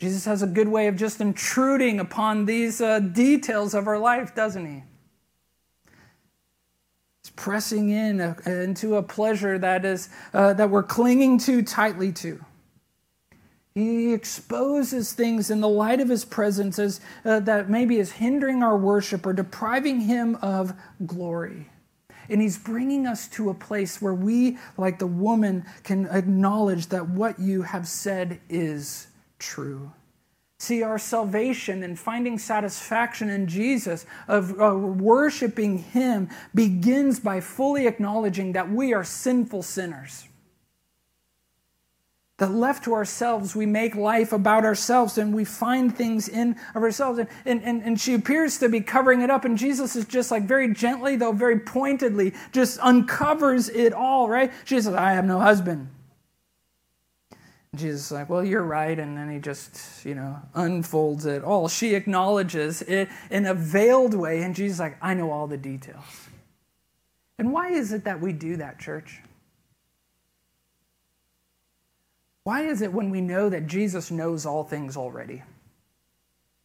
Jesus 0.00 0.24
has 0.24 0.42
a 0.42 0.46
good 0.46 0.68
way 0.68 0.86
of 0.86 0.96
just 0.96 1.20
intruding 1.20 2.00
upon 2.00 2.46
these 2.46 2.80
uh, 2.80 3.00
details 3.00 3.74
of 3.74 3.86
our 3.86 3.98
life, 3.98 4.34
doesn't 4.34 4.64
he? 4.64 4.82
He's 7.22 7.30
pressing 7.36 7.90
in 7.90 8.18
uh, 8.18 8.34
into 8.46 8.96
a 8.96 9.02
pleasure 9.02 9.58
that 9.58 9.84
is 9.84 10.08
uh, 10.32 10.54
that 10.54 10.70
we're 10.70 10.82
clinging 10.82 11.36
too 11.36 11.60
tightly 11.60 12.12
to. 12.12 12.42
He 13.74 14.14
exposes 14.14 15.12
things 15.12 15.50
in 15.50 15.60
the 15.60 15.68
light 15.68 16.00
of 16.00 16.08
his 16.08 16.24
presence 16.24 16.78
as, 16.78 17.00
uh, 17.24 17.40
that 17.40 17.68
maybe 17.68 17.98
is 17.98 18.12
hindering 18.12 18.62
our 18.62 18.78
worship 18.78 19.26
or 19.26 19.34
depriving 19.34 20.00
him 20.00 20.36
of 20.36 20.72
glory. 21.06 21.68
And 22.30 22.40
he's 22.40 22.58
bringing 22.58 23.06
us 23.06 23.28
to 23.28 23.50
a 23.50 23.54
place 23.54 24.00
where 24.00 24.14
we, 24.14 24.56
like 24.78 24.98
the 24.98 25.06
woman, 25.06 25.66
can 25.84 26.06
acknowledge 26.06 26.86
that 26.86 27.08
what 27.08 27.38
you 27.38 27.62
have 27.62 27.86
said 27.86 28.40
is 28.48 29.08
true. 29.40 29.92
See, 30.58 30.82
our 30.82 30.98
salvation 30.98 31.82
and 31.82 31.98
finding 31.98 32.38
satisfaction 32.38 33.30
in 33.30 33.48
Jesus, 33.48 34.06
of 34.28 34.60
uh, 34.60 34.76
worshiping 34.76 35.78
Him, 35.78 36.28
begins 36.54 37.18
by 37.18 37.40
fully 37.40 37.86
acknowledging 37.86 38.52
that 38.52 38.70
we 38.70 38.92
are 38.92 39.02
sinful 39.02 39.62
sinners 39.62 40.28
that 42.40 42.50
left 42.50 42.84
to 42.84 42.94
ourselves, 42.94 43.54
we 43.54 43.66
make 43.66 43.94
life 43.94 44.32
about 44.32 44.64
ourselves 44.64 45.18
and 45.18 45.34
we 45.34 45.44
find 45.44 45.94
things 45.94 46.26
in 46.26 46.56
of 46.74 46.82
ourselves. 46.82 47.18
And, 47.18 47.28
and, 47.44 47.62
and, 47.62 47.82
and 47.82 48.00
she 48.00 48.14
appears 48.14 48.58
to 48.58 48.70
be 48.70 48.80
covering 48.80 49.20
it 49.20 49.30
up, 49.30 49.44
and 49.44 49.58
Jesus 49.58 49.94
is 49.94 50.06
just 50.06 50.30
like 50.30 50.44
very 50.44 50.72
gently, 50.72 51.16
though 51.16 51.32
very 51.32 51.60
pointedly, 51.60 52.32
just 52.50 52.80
uncovers 52.80 53.68
it 53.68 53.92
all, 53.92 54.28
right? 54.28 54.50
She 54.64 54.80
says, 54.80 54.94
I 54.94 55.12
have 55.12 55.26
no 55.26 55.38
husband. 55.38 55.88
Jesus 57.76 58.06
is 58.06 58.12
like, 58.12 58.28
Well, 58.28 58.44
you're 58.44 58.64
right. 58.64 58.98
And 58.98 59.16
then 59.16 59.30
he 59.30 59.38
just, 59.38 60.04
you 60.04 60.14
know, 60.14 60.36
unfolds 60.54 61.26
it 61.26 61.44
all. 61.44 61.68
She 61.68 61.94
acknowledges 61.94 62.82
it 62.82 63.08
in 63.30 63.46
a 63.46 63.54
veiled 63.54 64.14
way, 64.14 64.42
and 64.42 64.54
Jesus 64.54 64.76
is 64.76 64.80
like, 64.80 64.96
I 65.00 65.14
know 65.14 65.30
all 65.30 65.46
the 65.46 65.56
details. 65.56 66.04
And 67.38 67.52
why 67.52 67.70
is 67.70 67.92
it 67.92 68.04
that 68.04 68.20
we 68.20 68.32
do 68.32 68.56
that, 68.56 68.78
church? 68.78 69.20
Why 72.44 72.62
is 72.62 72.82
it 72.82 72.92
when 72.92 73.10
we 73.10 73.20
know 73.20 73.48
that 73.48 73.66
Jesus 73.66 74.10
knows 74.10 74.44
all 74.44 74.64
things 74.64 74.96
already? 74.96 75.42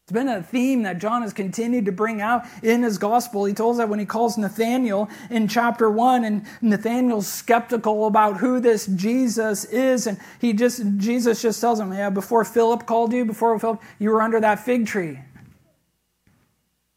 It's 0.06 0.14
been 0.14 0.28
a 0.28 0.44
theme 0.44 0.84
that 0.84 1.00
John 1.00 1.24
has 1.24 1.34
continued 1.34 1.86
to 1.86 1.92
bring 1.92 2.22
out 2.22 2.44
in 2.62 2.84
his 2.84 3.00
gospel. 3.00 3.46
He 3.46 3.56
tells 3.56 3.78
that 3.78 3.90
when 3.90 3.98
he 3.98 4.06
calls 4.06 4.38
Nathanael 4.38 5.10
in 5.32 5.48
chapter 5.48 5.90
1, 5.90 6.24
and 6.24 6.46
Nathanael's 6.62 7.26
skeptical 7.26 8.06
about 8.06 8.38
who 8.38 8.60
this 8.60 8.86
Jesus 8.86 9.66
is, 9.66 10.06
and 10.06 10.20
he 10.40 10.54
just 10.54 10.84
Jesus 10.98 11.42
just 11.42 11.60
tells 11.60 11.80
him, 11.80 11.92
Yeah, 11.92 12.12
before 12.12 12.46
Philip 12.46 12.86
called 12.86 13.14
you, 13.14 13.26
before 13.26 13.58
Philip, 13.58 13.82
you 13.98 14.12
were 14.12 14.22
under 14.22 14.40
that 14.40 14.60
fig 14.60 14.86
tree. 14.86 15.22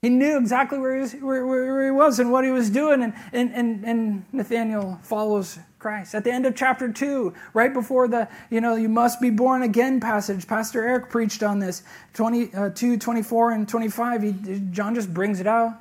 He 0.02 0.10
knew 0.10 0.38
exactly 0.38 0.78
where 0.78 0.94
he 0.94 1.00
was, 1.00 1.12
where, 1.14 1.44
where 1.44 1.84
he 1.84 1.90
was 1.90 2.20
and 2.20 2.30
what 2.30 2.44
he 2.44 2.52
was 2.52 2.70
doing, 2.70 3.02
and, 3.02 3.12
and, 3.32 3.52
and, 3.52 3.84
and 3.84 4.24
Nathanael 4.32 5.00
follows 5.02 5.58
Christ. 5.80 6.14
At 6.14 6.22
the 6.22 6.30
end 6.30 6.46
of 6.46 6.54
chapter 6.54 6.92
2, 6.92 7.34
right 7.52 7.74
before 7.74 8.06
the, 8.06 8.28
you 8.48 8.60
know, 8.60 8.76
you 8.76 8.88
must 8.88 9.20
be 9.20 9.30
born 9.30 9.62
again 9.64 9.98
passage, 9.98 10.46
Pastor 10.46 10.86
Eric 10.86 11.10
preached 11.10 11.42
on 11.42 11.58
this, 11.58 11.82
22, 12.14 12.56
uh, 12.94 12.96
24, 12.96 13.50
and 13.50 13.68
25. 13.68 14.22
He, 14.22 14.60
John 14.70 14.94
just 14.94 15.12
brings 15.12 15.40
it 15.40 15.48
out. 15.48 15.74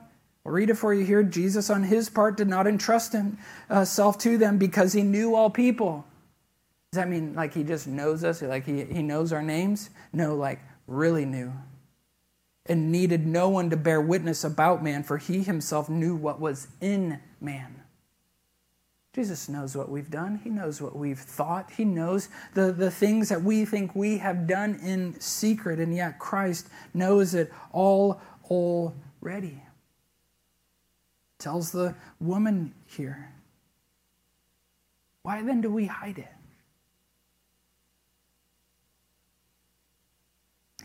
I'll 0.44 0.52
read 0.52 0.72
it 0.72 0.76
for 0.76 0.96
you 0.96 1.06
here. 1.06 1.22
Jesus, 1.22 1.70
on 1.70 1.84
his 1.84 2.10
part, 2.10 2.38
did 2.38 2.48
not 2.48 2.66
entrust 2.66 3.14
himself 3.14 4.16
uh, 4.16 4.20
to 4.20 4.38
them 4.40 4.58
because 4.58 4.94
he 4.94 5.04
knew 5.04 5.36
all 5.36 5.52
people. 5.52 6.06
Does 6.92 6.98
that 6.98 7.10
mean 7.10 7.36
like 7.36 7.54
he 7.54 7.64
just 7.64 7.86
knows 7.86 8.24
us? 8.24 8.42
Like 8.42 8.66
he, 8.66 8.84
he 8.86 9.04
knows 9.04 9.32
our 9.32 9.44
names? 9.44 9.92
No, 10.12 10.36
like 10.36 10.60
really 10.88 11.26
knew. 11.26 11.54
And 12.70 12.92
needed 12.92 13.26
no 13.26 13.50
one 13.50 13.70
to 13.70 13.78
bear 13.78 14.02
witness 14.02 14.44
about 14.44 14.84
man, 14.84 15.04
for 15.04 15.18
he 15.18 15.44
himself 15.44 15.90
knew 15.90 16.16
what 16.16 16.40
was 16.40 16.68
in 16.82 17.20
man. 17.40 17.82
Jesus 19.18 19.50
knows 19.50 19.76
what 19.76 19.90
we've 19.90 20.12
done. 20.12 20.40
He 20.44 20.52
knows 20.52 20.80
what 20.80 20.96
we've 20.96 21.20
thought. 21.20 21.72
He 21.72 21.86
knows 21.86 22.30
the, 22.54 22.72
the 22.72 22.92
things 22.92 23.30
that 23.30 23.42
we 23.42 23.66
think 23.66 23.96
we 23.96 24.20
have 24.20 24.46
done 24.46 24.80
in 24.84 25.20
secret, 25.20 25.80
and 25.80 25.96
yet 25.96 26.20
Christ 26.20 26.68
knows 26.94 27.34
it 27.34 27.52
all 27.72 28.22
already. 28.50 29.64
Tells 31.40 31.72
the 31.72 31.96
woman 32.20 32.76
here. 32.86 33.32
Why 35.24 35.42
then 35.42 35.62
do 35.62 35.72
we 35.72 35.88
hide 35.88 36.20
it? 36.20 36.37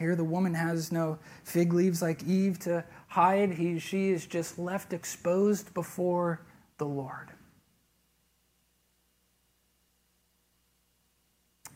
Here, 0.03 0.17
the 0.17 0.25
woman 0.25 0.55
has 0.55 0.91
no 0.91 1.21
fig 1.45 1.73
leaves 1.73 2.03
like 2.03 2.25
Eve 2.25 2.59
to 2.61 2.85
hide. 3.07 3.53
He, 3.53 3.79
she 3.79 4.11
is 4.11 4.27
just 4.27 4.59
left 4.59 4.93
exposed 4.93 5.73
before 5.75 6.41
the 6.79 6.87
Lord. 6.87 7.29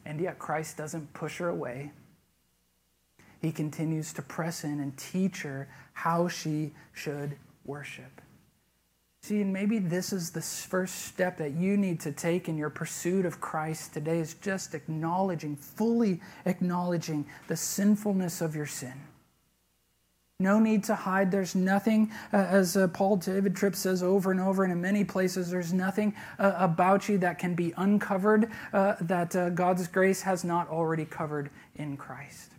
And 0.05 0.21
yet, 0.21 0.41
Christ 0.41 0.77
doesn't 0.77 1.15
push 1.15 1.39
her 1.39 1.49
away. 1.49 1.93
He 3.41 3.53
continues 3.53 4.13
to 4.15 4.23
press 4.23 4.65
in 4.65 4.81
and 4.81 4.97
teach 4.97 5.43
her 5.43 5.69
how 5.93 6.27
she 6.27 6.73
should 6.93 7.37
worship. 7.65 8.21
See, 9.27 9.41
and 9.41 9.53
maybe 9.53 9.81
this 9.81 10.13
is 10.13 10.31
the 10.31 10.41
first 10.41 11.07
step 11.07 11.37
that 11.39 11.51
you 11.55 11.77
need 11.77 11.99
to 12.03 12.13
take 12.13 12.49
in 12.49 12.57
your 12.57 12.71
pursuit 12.71 13.27
of 13.27 13.41
Christ 13.41 13.93
today 13.93 14.21
is 14.21 14.35
just 14.35 14.73
acknowledging, 14.73 15.57
fully 15.57 16.21
acknowledging 16.45 17.27
the 17.49 17.57
sinfulness 17.57 18.41
of 18.41 18.55
your 18.55 18.67
sin. 18.67 18.93
No 20.39 20.61
need 20.61 20.85
to 20.85 20.95
hide. 20.95 21.33
There's 21.33 21.57
nothing, 21.57 22.13
uh, 22.33 22.37
as 22.37 22.77
uh, 22.77 22.87
Paul 22.87 23.17
David 23.17 23.57
Tripp 23.57 23.75
says 23.75 24.01
over 24.01 24.31
and 24.31 24.39
over 24.39 24.63
and 24.63 24.73
in 24.73 24.81
many 24.81 25.03
places, 25.03 25.51
there's 25.51 25.73
nothing 25.73 26.15
uh, 26.39 26.53
about 26.57 27.09
you 27.09 27.19
that 27.19 27.41
can 27.41 27.57
be 27.57 27.75
uncovered 27.77 28.49
uh, 28.73 28.95
that 29.01 29.35
uh, 29.35 29.51
God's 29.51 29.89
grace 29.89 30.23
has 30.23 30.45
not 30.45 30.69
already 30.69 31.05
covered 31.05 31.51
in 31.75 31.97
Christ. 31.97 32.53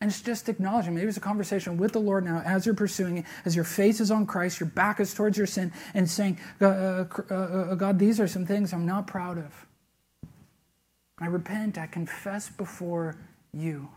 And 0.00 0.10
it's 0.10 0.22
just 0.22 0.48
acknowledging. 0.48 0.94
Maybe 0.94 1.08
it's 1.08 1.18
a 1.18 1.20
conversation 1.20 1.76
with 1.76 1.92
the 1.92 1.98
Lord 1.98 2.24
now 2.24 2.42
as 2.44 2.64
you're 2.64 2.74
pursuing 2.74 3.18
it, 3.18 3.26
as 3.44 3.54
your 3.54 3.64
face 3.64 4.00
is 4.00 4.10
on 4.10 4.24
Christ, 4.26 4.58
your 4.58 4.68
back 4.70 4.98
is 4.98 5.12
towards 5.12 5.36
your 5.36 5.46
sin, 5.46 5.72
and 5.92 6.08
saying, 6.08 6.38
uh, 6.60 6.66
uh, 6.66 7.04
uh, 7.30 7.34
uh, 7.34 7.74
God, 7.74 7.98
these 7.98 8.18
are 8.18 8.26
some 8.26 8.46
things 8.46 8.72
I'm 8.72 8.86
not 8.86 9.06
proud 9.06 9.36
of. 9.36 9.66
I 11.18 11.26
repent, 11.26 11.76
I 11.76 11.86
confess 11.86 12.48
before 12.48 13.16
you. 13.52 13.88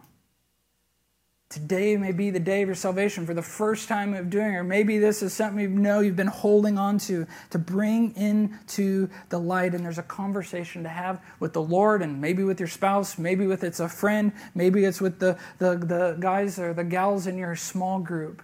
Today 1.53 1.95
may 1.97 2.11
be 2.11 2.31
the 2.31 2.39
day 2.39 2.63
of 2.63 2.67
your 2.67 2.73
salvation 2.73 3.27
for 3.27 3.35
the 3.35 3.43
first 3.43 3.87
time 3.87 4.15
of 4.15 4.31
doing 4.31 4.55
it. 4.55 4.57
Or 4.57 4.63
maybe 4.63 4.97
this 4.97 5.21
is 5.21 5.33
something 5.33 5.59
you 5.59 5.69
know 5.69 5.99
you've 5.99 6.15
been 6.15 6.25
holding 6.25 6.79
on 6.79 6.97
to 6.99 7.27
to 7.51 7.59
bring 7.59 8.15
into 8.15 9.07
the 9.29 9.39
light. 9.39 9.75
And 9.75 9.85
there's 9.85 9.99
a 9.99 10.03
conversation 10.03 10.81
to 10.81 10.89
have 10.89 11.21
with 11.39 11.53
the 11.53 11.61
Lord 11.61 12.01
and 12.01 12.19
maybe 12.19 12.43
with 12.43 12.59
your 12.59 12.67
spouse, 12.67 13.19
maybe 13.19 13.45
with 13.45 13.63
it's 13.63 13.79
a 13.79 13.87
friend, 13.87 14.31
maybe 14.55 14.83
it's 14.83 14.99
with 14.99 15.19
the, 15.19 15.37
the, 15.59 15.77
the 15.77 16.17
guys 16.19 16.57
or 16.57 16.73
the 16.73 16.83
gals 16.83 17.27
in 17.27 17.37
your 17.37 17.55
small 17.55 17.99
group. 17.99 18.41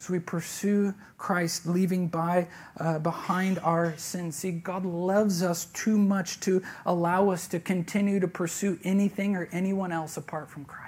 As 0.00 0.10
we 0.10 0.18
pursue 0.18 0.92
Christ, 1.16 1.66
leaving 1.66 2.08
by 2.08 2.48
uh, 2.80 2.98
behind 2.98 3.60
our 3.60 3.96
sins. 3.96 4.34
See, 4.34 4.50
God 4.50 4.84
loves 4.84 5.40
us 5.44 5.66
too 5.66 5.96
much 5.96 6.40
to 6.40 6.64
allow 6.84 7.30
us 7.30 7.46
to 7.46 7.60
continue 7.60 8.18
to 8.18 8.26
pursue 8.26 8.76
anything 8.82 9.36
or 9.36 9.48
anyone 9.52 9.92
else 9.92 10.16
apart 10.16 10.50
from 10.50 10.64
Christ. 10.64 10.83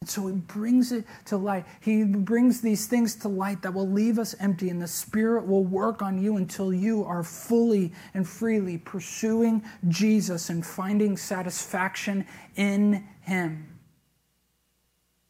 And 0.00 0.08
so 0.08 0.28
he 0.28 0.34
brings 0.34 0.92
it 0.92 1.04
to 1.26 1.36
light. 1.36 1.66
He 1.80 2.04
brings 2.04 2.60
these 2.60 2.86
things 2.86 3.16
to 3.16 3.28
light 3.28 3.62
that 3.62 3.74
will 3.74 3.88
leave 3.88 4.18
us 4.18 4.34
empty, 4.38 4.70
and 4.70 4.80
the 4.80 4.86
Spirit 4.86 5.46
will 5.46 5.64
work 5.64 6.02
on 6.02 6.22
you 6.22 6.36
until 6.36 6.72
you 6.72 7.04
are 7.04 7.24
fully 7.24 7.92
and 8.14 8.26
freely 8.26 8.78
pursuing 8.78 9.62
Jesus 9.88 10.50
and 10.50 10.64
finding 10.64 11.16
satisfaction 11.16 12.26
in 12.54 13.04
Him. 13.22 13.78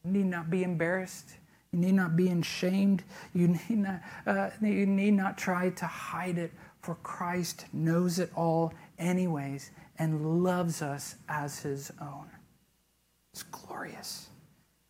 You 0.05 0.13
need 0.13 0.27
not 0.27 0.51
be 0.51 0.63
embarrassed. 0.63 1.31
You 1.73 1.81
need 1.81 1.95
not 1.95 2.17
be 2.17 2.31
ashamed. 2.31 3.05
You 3.35 3.49
need 3.49 3.79
not, 3.79 4.01
uh, 4.27 4.51
you 4.61 4.87
need 4.87 5.13
not 5.13 5.39
try 5.39 5.71
to 5.71 5.87
hide 5.87 6.39
it, 6.39 6.53
for 6.81 6.95
Christ 6.97 7.67
knows 7.73 8.19
it 8.19 8.31
all, 8.35 8.73
anyways, 8.99 9.71
and 9.99 10.45
loves 10.45 10.83
us 10.83 11.17
as 11.29 11.61
His 11.61 11.91
own. 12.01 12.29
It's 13.33 13.43
glorious. 13.43 14.28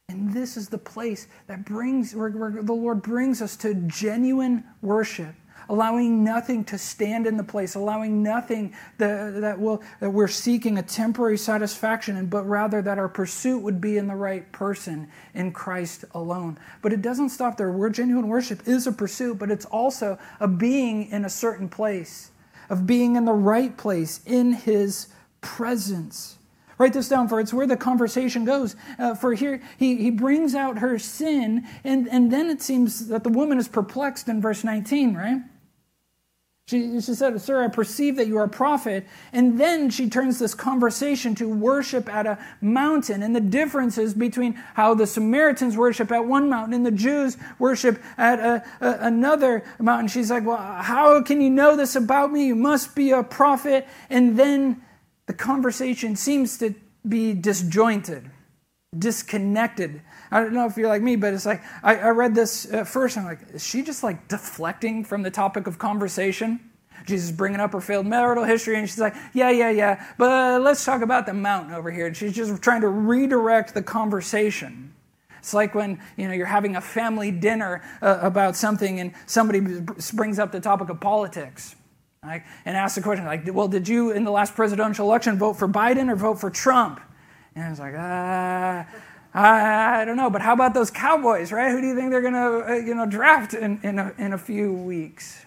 And 0.09 0.33
this 0.33 0.57
is 0.57 0.71
the 0.71 0.79
place 0.79 1.29
that 1.49 1.67
brings, 1.67 2.15
where, 2.15 2.31
where, 2.31 2.63
the 2.63 2.73
Lord 2.73 3.03
brings 3.03 3.43
us 3.43 3.57
to 3.59 3.75
genuine 3.75 4.65
worship, 4.81 5.35
allowing 5.69 6.25
nothing 6.25 6.65
to 6.65 6.79
stand 6.79 7.27
in 7.27 7.37
the 7.37 7.45
place, 7.45 7.75
allowing 7.75 8.23
nothing 8.23 8.75
that, 8.97 9.43
that, 9.43 9.61
will, 9.61 9.83
that 10.01 10.09
we're 10.09 10.27
seeking 10.27 10.79
a 10.79 10.83
temporary 10.83 11.37
satisfaction, 11.37 12.17
in, 12.17 12.27
but 12.27 12.45
rather 12.45 12.81
that 12.81 12.97
our 12.97 13.09
pursuit 13.09 13.59
would 13.59 13.83
be 13.83 13.99
in 13.99 14.07
the 14.07 14.15
right 14.15 14.51
person, 14.51 15.09
in 15.35 15.53
Christ 15.53 16.07
alone. 16.15 16.59
But 16.81 16.95
it 16.95 17.03
doesn't 17.03 17.29
stop 17.29 17.59
there. 17.59 17.71
Where 17.71 17.91
genuine 17.91 18.29
worship 18.29 18.67
is 18.67 18.87
a 18.87 18.93
pursuit, 18.93 19.39
but 19.39 19.51
it's 19.51 19.67
also 19.67 20.19
a 20.41 20.49
being 20.49 21.11
in 21.11 21.27
a 21.27 21.31
certain 21.31 21.69
place, 21.69 22.31
of 22.71 22.87
being 22.87 23.17
in 23.17 23.27
the 23.27 23.33
right 23.35 23.77
place, 23.77 24.21
in 24.25 24.53
His 24.53 25.09
presence. 25.43 26.38
Write 26.79 26.93
this 26.93 27.09
down, 27.09 27.29
for 27.29 27.41
it's 27.41 27.53
where 27.53 27.67
the 27.67 27.77
conversation 27.77 28.45
goes. 28.45 28.77
Uh, 28.99 29.15
for 29.15 29.35
here, 29.35 29.61
he, 29.77 29.97
he 29.97 30.11
brings 30.11 30.55
out 30.55 30.79
her 30.79 30.99
sin, 30.99 31.67
and, 31.83 32.09
and 32.09 32.33
then 32.33 32.49
it 32.49 32.63
seems 32.63 33.09
that 33.09 33.25
the 33.25 33.31
woman 33.31 33.59
is 33.59 33.67
perplexed 33.67 34.29
in 34.29 34.41
verse 34.41 34.63
19, 34.63 35.15
right? 35.15 35.41
She, 36.69 37.01
she 37.01 37.15
said, 37.15 37.41
Sir, 37.41 37.65
I 37.65 37.69
perceive 37.69 38.17
that 38.17 38.27
you 38.27 38.37
are 38.37 38.45
a 38.45 38.49
prophet. 38.49 39.07
And 39.33 39.59
then 39.59 39.89
she 39.89 40.11
turns 40.11 40.39
this 40.39 40.53
conversation 40.53 41.35
to 41.37 41.49
worship 41.49 42.11
at 42.11 42.27
a 42.27 42.39
mountain 42.61 43.23
and 43.23 43.35
the 43.35 43.41
differences 43.41 44.13
between 44.13 44.53
how 44.75 44.93
the 44.93 45.07
Samaritans 45.07 45.79
worship 45.79 46.13
at 46.13 46.27
one 46.27 46.51
mountain 46.51 46.75
and 46.75 46.85
the 46.85 46.91
Jews 46.91 47.39
worship 47.59 48.03
at 48.19 48.39
a, 48.39 48.63
a, 48.83 49.07
another 49.07 49.65
mountain. 49.79 50.09
She's 50.09 50.31
like, 50.31 50.45
Well, 50.45 50.59
how 50.59 51.23
can 51.23 51.41
you 51.41 51.49
know 51.49 51.75
this 51.75 51.97
about 51.97 52.31
me? 52.31 52.49
You 52.49 52.55
must 52.55 52.95
be 52.95 53.13
a 53.13 53.23
prophet. 53.23 53.89
And 54.11 54.39
then 54.39 54.83
the 55.29 55.35
conversation 55.35 56.17
seems 56.17 56.59
to 56.59 56.75
be 57.07 57.35
disjointed, 57.35 58.31
disconnected. 58.99 60.03
I 60.31 60.41
don't 60.41 60.55
know 60.55 60.67
if 60.67 60.77
you're 60.77 60.89
like 60.89 61.03
me, 61.03 61.17
but 61.17 61.35
it's 61.35 61.47
like 61.47 61.63
I, 61.83 61.97
I 61.97 62.09
read 62.09 62.35
this 62.35 62.71
at 62.73 62.89
first. 62.89 63.17
I'm 63.17 63.25
like, 63.25 63.41
is 63.53 63.65
she 63.65 63.83
just 63.83 64.03
like 64.03 64.27
deflecting 64.27 65.05
from 65.05 65.23
the 65.23 65.31
topic 65.31 65.67
of 65.67 65.79
conversation? 65.79 66.61
Jesus 67.05 67.31
bringing 67.31 67.61
up 67.61 67.73
her 67.75 67.81
failed 67.81 68.07
marital 68.07 68.45
history, 68.45 68.77
and 68.77 68.89
she's 68.89 68.99
like, 68.99 69.15
"Yeah, 69.33 69.51
yeah, 69.51 69.71
yeah, 69.71 70.07
but 70.17 70.63
let's 70.63 70.85
talk 70.85 71.03
about 71.03 71.27
the 71.27 71.35
mountain 71.35 71.75
over 71.75 71.91
here." 71.91 72.07
And 72.07 72.17
she's 72.17 72.35
just 72.35 72.61
trying 72.63 72.81
to 72.81 72.89
redirect 72.89 73.75
the 73.75 73.83
conversation. 73.83 74.95
It's 75.39 75.55
like 75.55 75.75
when 75.75 76.01
you 76.17 76.27
know 76.27 76.35
you're 76.35 76.47
having 76.47 76.75
a 76.75 76.81
family 76.81 77.31
dinner 77.31 77.83
uh, 78.03 78.19
about 78.23 78.57
something, 78.57 78.99
and 78.99 79.13
somebody 79.27 79.61
brings 80.15 80.39
up 80.39 80.53
the 80.53 80.61
topic 80.61 80.89
of 80.89 81.01
politics. 81.01 81.77
Like, 82.23 82.45
and 82.65 82.77
ask 82.77 82.97
the 82.97 83.03
question, 83.03 83.25
like, 83.27 83.43
well, 83.53 83.69
did 83.69 83.89
you 83.89 84.11
in 84.11 84.25
the 84.25 84.31
last 84.31 84.55
presidential 84.55 85.07
election 85.07 85.39
vote 85.39 85.55
for 85.55 85.69
Biden 85.69 86.11
or 86.11 86.17
vote 86.17 86.41
for 86.41 86.51
Trump? 86.51 87.01
And 87.55 87.71
it's 87.71 87.81
like, 87.81 87.95
ah, 87.97 88.87
I, 89.35 90.03
I 90.03 90.05
don't 90.05 90.17
know. 90.17 90.31
But 90.31 90.43
how 90.43 90.53
about 90.53 90.75
those 90.75 90.91
Cowboys, 90.91 91.53
right? 91.53 91.71
Who 91.71 91.81
do 91.81 91.87
you 91.87 91.95
think 91.95 92.11
they're 92.11 92.23
going 92.23 92.35
to, 92.35 92.73
uh, 92.73 92.75
you 92.75 92.95
know, 92.95 93.07
draft 93.07 93.55
in, 93.55 93.81
in, 93.83 93.99
a, 93.99 94.13
in 94.19 94.33
a 94.33 94.39
few 94.39 94.73
weeks? 94.73 95.45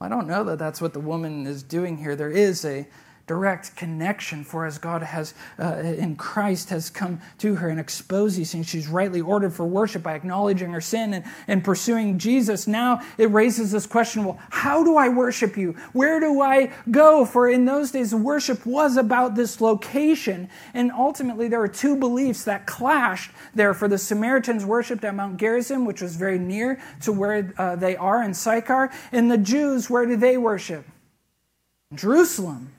I 0.00 0.08
don't 0.08 0.26
know 0.26 0.42
that 0.44 0.58
that's 0.58 0.80
what 0.80 0.92
the 0.92 1.00
woman 1.00 1.46
is 1.46 1.62
doing 1.62 1.96
here. 1.96 2.16
There 2.16 2.30
is 2.30 2.64
a 2.64 2.86
direct 3.26 3.76
connection 3.76 4.44
for 4.44 4.66
as 4.66 4.78
God 4.78 5.02
has 5.02 5.34
uh, 5.58 5.76
in 5.76 6.16
Christ 6.16 6.70
has 6.70 6.90
come 6.90 7.20
to 7.38 7.54
her 7.54 7.68
and 7.68 7.78
exposed 7.78 8.36
these 8.36 8.52
things. 8.52 8.68
She's 8.68 8.88
rightly 8.88 9.20
ordered 9.20 9.52
for 9.52 9.64
worship 9.64 10.02
by 10.02 10.14
acknowledging 10.14 10.72
her 10.72 10.80
sin 10.80 11.14
and, 11.14 11.24
and 11.46 11.64
pursuing 11.64 12.18
Jesus. 12.18 12.66
Now 12.66 13.00
it 13.18 13.30
raises 13.30 13.70
this 13.72 13.86
question 13.86 14.24
well, 14.24 14.40
how 14.50 14.82
do 14.84 14.96
I 14.96 15.08
worship 15.08 15.56
you? 15.56 15.72
Where 15.92 16.20
do 16.20 16.40
I 16.40 16.72
go? 16.90 17.24
For 17.24 17.48
in 17.48 17.64
those 17.64 17.92
days, 17.92 18.14
worship 18.14 18.66
was 18.66 18.96
about 18.96 19.34
this 19.34 19.60
location. 19.60 20.48
And 20.74 20.90
ultimately, 20.90 21.48
there 21.48 21.60
were 21.60 21.68
two 21.68 21.96
beliefs 21.96 22.44
that 22.44 22.66
clashed 22.66 23.30
there. 23.54 23.74
For 23.74 23.88
the 23.88 23.98
Samaritans 23.98 24.64
worshipped 24.64 25.04
at 25.04 25.14
Mount 25.14 25.36
Gerizim, 25.36 25.84
which 25.84 26.02
was 26.02 26.16
very 26.16 26.38
near 26.38 26.80
to 27.02 27.12
where 27.12 27.52
uh, 27.56 27.76
they 27.76 27.96
are 27.96 28.22
in 28.22 28.34
Sychar. 28.34 28.90
And 29.12 29.30
the 29.30 29.38
Jews, 29.38 29.88
where 29.88 30.06
do 30.06 30.16
they 30.16 30.36
worship? 30.36 30.84
Jerusalem 31.94 32.72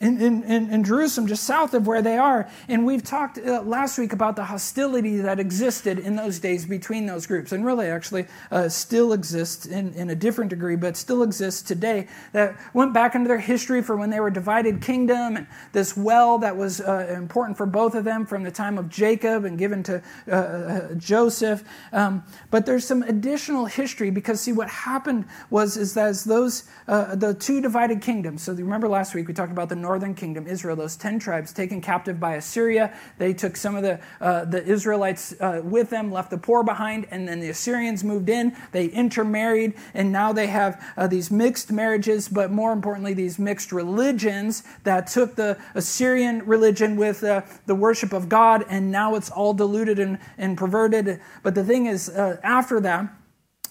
in, 0.00 0.20
in, 0.20 0.70
in, 0.70 0.84
Jerusalem, 0.84 1.26
just 1.26 1.44
south 1.44 1.74
of 1.74 1.86
where 1.86 2.02
they 2.02 2.18
are. 2.18 2.48
And 2.68 2.84
we've 2.84 3.02
talked 3.02 3.38
uh, 3.38 3.62
last 3.62 3.98
week 3.98 4.12
about 4.12 4.36
the 4.36 4.44
hostility 4.44 5.18
that 5.18 5.40
existed 5.40 5.98
in 5.98 6.16
those 6.16 6.38
days 6.38 6.66
between 6.66 7.06
those 7.06 7.26
groups, 7.26 7.52
and 7.52 7.64
really 7.64 7.86
actually 7.86 8.26
uh, 8.50 8.68
still 8.68 9.12
exists 9.12 9.66
in, 9.66 9.94
in 9.94 10.10
a 10.10 10.14
different 10.14 10.50
degree, 10.50 10.76
but 10.76 10.96
still 10.96 11.22
exists 11.22 11.62
today. 11.62 12.06
That 12.32 12.56
went 12.74 12.92
back 12.92 13.14
into 13.14 13.28
their 13.28 13.38
history 13.38 13.82
for 13.82 13.96
when 13.96 14.10
they 14.10 14.20
were 14.20 14.30
divided 14.30 14.82
kingdom, 14.82 15.36
and 15.36 15.46
this 15.72 15.96
well 15.96 16.38
that 16.38 16.56
was 16.56 16.80
uh, 16.80 17.14
important 17.16 17.56
for 17.56 17.66
both 17.66 17.94
of 17.94 18.04
them 18.04 18.26
from 18.26 18.42
the 18.42 18.50
time 18.50 18.78
of 18.78 18.88
Jacob 18.88 19.44
and 19.44 19.58
given 19.58 19.82
to 19.84 20.02
uh, 20.28 20.30
uh, 20.30 20.94
Joseph. 20.94 21.64
Um, 21.92 22.24
but 22.50 22.66
there's 22.66 22.86
some 22.86 23.02
additional 23.02 23.66
history 23.66 24.10
because 24.10 24.40
see 24.40 24.52
what 24.52 24.68
happened 24.68 25.26
was 25.48 25.76
is 25.76 25.94
that 25.94 26.10
as 26.10 26.24
those 26.24 26.64
uh, 26.88 27.14
the 27.14 27.32
two 27.32 27.60
divided 27.60 28.02
kingdoms. 28.02 28.42
So 28.42 28.52
remember 28.52 28.88
last 28.88 29.14
week 29.14 29.28
we 29.28 29.32
talked 29.32 29.52
about 29.52 29.68
the 29.68 29.76
northern 29.90 30.14
kingdom, 30.14 30.46
Israel, 30.46 30.76
those 30.76 30.94
10 30.94 31.18
tribes 31.18 31.52
taken 31.52 31.80
captive 31.80 32.20
by 32.20 32.36
Assyria. 32.36 32.96
They 33.18 33.34
took 33.34 33.56
some 33.56 33.74
of 33.74 33.82
the, 33.82 33.98
uh, 34.20 34.44
the 34.44 34.64
Israelites 34.64 35.34
uh, 35.40 35.62
with 35.64 35.90
them, 35.90 36.12
left 36.12 36.30
the 36.30 36.38
poor 36.38 36.62
behind, 36.62 37.08
and 37.10 37.26
then 37.26 37.40
the 37.40 37.48
Assyrians 37.50 38.04
moved 38.04 38.28
in. 38.28 38.56
They 38.70 38.86
intermarried, 38.86 39.74
and 39.92 40.12
now 40.12 40.32
they 40.32 40.46
have 40.46 40.80
uh, 40.96 41.08
these 41.08 41.32
mixed 41.32 41.72
marriages, 41.72 42.28
but 42.28 42.52
more 42.52 42.72
importantly, 42.72 43.14
these 43.14 43.36
mixed 43.36 43.72
religions 43.72 44.62
that 44.84 45.08
took 45.08 45.34
the 45.34 45.58
Assyrian 45.74 46.46
religion 46.46 46.94
with 46.94 47.24
uh, 47.24 47.42
the 47.66 47.74
worship 47.74 48.12
of 48.12 48.28
God, 48.28 48.64
and 48.68 48.92
now 48.92 49.16
it's 49.16 49.28
all 49.28 49.54
diluted 49.54 49.98
and, 49.98 50.20
and 50.38 50.56
perverted. 50.56 51.20
But 51.42 51.56
the 51.56 51.64
thing 51.64 51.86
is, 51.86 52.08
uh, 52.08 52.36
after 52.44 52.78
that, 52.78 53.12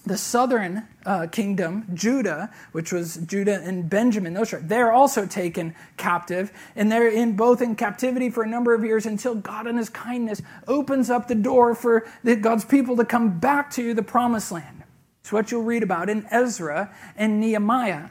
the 0.06 0.16
southern 0.16 0.88
uh, 1.04 1.26
kingdom, 1.26 1.86
Judah, 1.92 2.50
which 2.72 2.92
was 2.92 3.16
Judah 3.18 3.60
and 3.62 3.88
Benjamin, 3.88 4.32
those 4.32 4.52
are, 4.52 4.60
they're 4.60 4.92
also 4.92 5.26
taken 5.26 5.74
captive, 5.96 6.52
and 6.74 6.90
they're 6.90 7.08
in 7.08 7.36
both 7.36 7.60
in 7.60 7.76
captivity 7.76 8.30
for 8.30 8.42
a 8.42 8.48
number 8.48 8.74
of 8.74 8.82
years 8.82 9.04
until 9.04 9.34
God 9.34 9.66
in 9.66 9.76
His 9.76 9.90
kindness 9.90 10.40
opens 10.66 11.10
up 11.10 11.28
the 11.28 11.34
door 11.34 11.74
for 11.74 12.06
the, 12.24 12.36
God's 12.36 12.64
people 12.64 12.96
to 12.96 13.04
come 13.04 13.38
back 13.38 13.70
to 13.72 13.92
the 13.92 14.02
promised 14.02 14.50
land. 14.52 14.84
It's 15.20 15.32
what 15.32 15.50
you'll 15.50 15.62
read 15.62 15.82
about 15.82 16.08
in 16.08 16.26
Ezra 16.30 16.94
and 17.16 17.40
Nehemiah. 17.40 18.08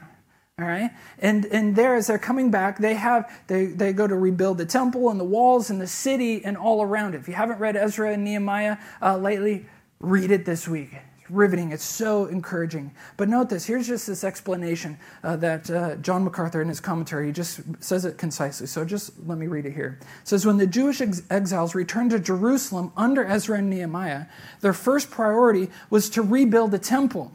All 0.60 0.66
right, 0.66 0.90
and 1.18 1.46
and 1.46 1.74
there 1.74 1.94
as 1.94 2.08
they're 2.08 2.18
coming 2.18 2.50
back, 2.50 2.78
they 2.78 2.92
have 2.92 3.32
they 3.46 3.64
they 3.64 3.94
go 3.94 4.06
to 4.06 4.14
rebuild 4.14 4.58
the 4.58 4.66
temple 4.66 5.08
and 5.08 5.18
the 5.18 5.24
walls 5.24 5.70
and 5.70 5.80
the 5.80 5.86
city 5.86 6.44
and 6.44 6.54
all 6.54 6.82
around 6.82 7.14
it. 7.14 7.22
If 7.22 7.28
you 7.28 7.34
haven't 7.34 7.60
read 7.60 7.76
Ezra 7.76 8.12
and 8.12 8.24
Nehemiah 8.24 8.76
uh, 9.00 9.16
lately, 9.16 9.64
read 10.00 10.30
it 10.30 10.44
this 10.44 10.68
week 10.68 10.90
riveting. 11.30 11.72
It's 11.72 11.84
so 11.84 12.26
encouraging. 12.26 12.92
But 13.16 13.28
note 13.28 13.48
this 13.48 13.64
here's 13.64 13.86
just 13.86 14.06
this 14.06 14.24
explanation 14.24 14.98
uh, 15.22 15.36
that 15.36 15.70
uh, 15.70 15.96
John 15.96 16.24
MacArthur 16.24 16.62
in 16.62 16.68
his 16.68 16.80
commentary 16.80 17.32
just 17.32 17.60
says 17.80 18.04
it 18.04 18.18
concisely. 18.18 18.66
So 18.66 18.84
just 18.84 19.12
let 19.26 19.38
me 19.38 19.46
read 19.46 19.66
it 19.66 19.72
here. 19.72 19.98
It 20.00 20.28
says 20.28 20.46
When 20.46 20.56
the 20.56 20.66
Jewish 20.66 21.00
ex- 21.00 21.22
exiles 21.30 21.74
returned 21.74 22.10
to 22.10 22.18
Jerusalem 22.18 22.92
under 22.96 23.24
Ezra 23.24 23.58
and 23.58 23.70
Nehemiah, 23.70 24.26
their 24.60 24.72
first 24.72 25.10
priority 25.10 25.68
was 25.88 26.10
to 26.10 26.22
rebuild 26.22 26.70
the 26.70 26.78
temple. 26.78 27.32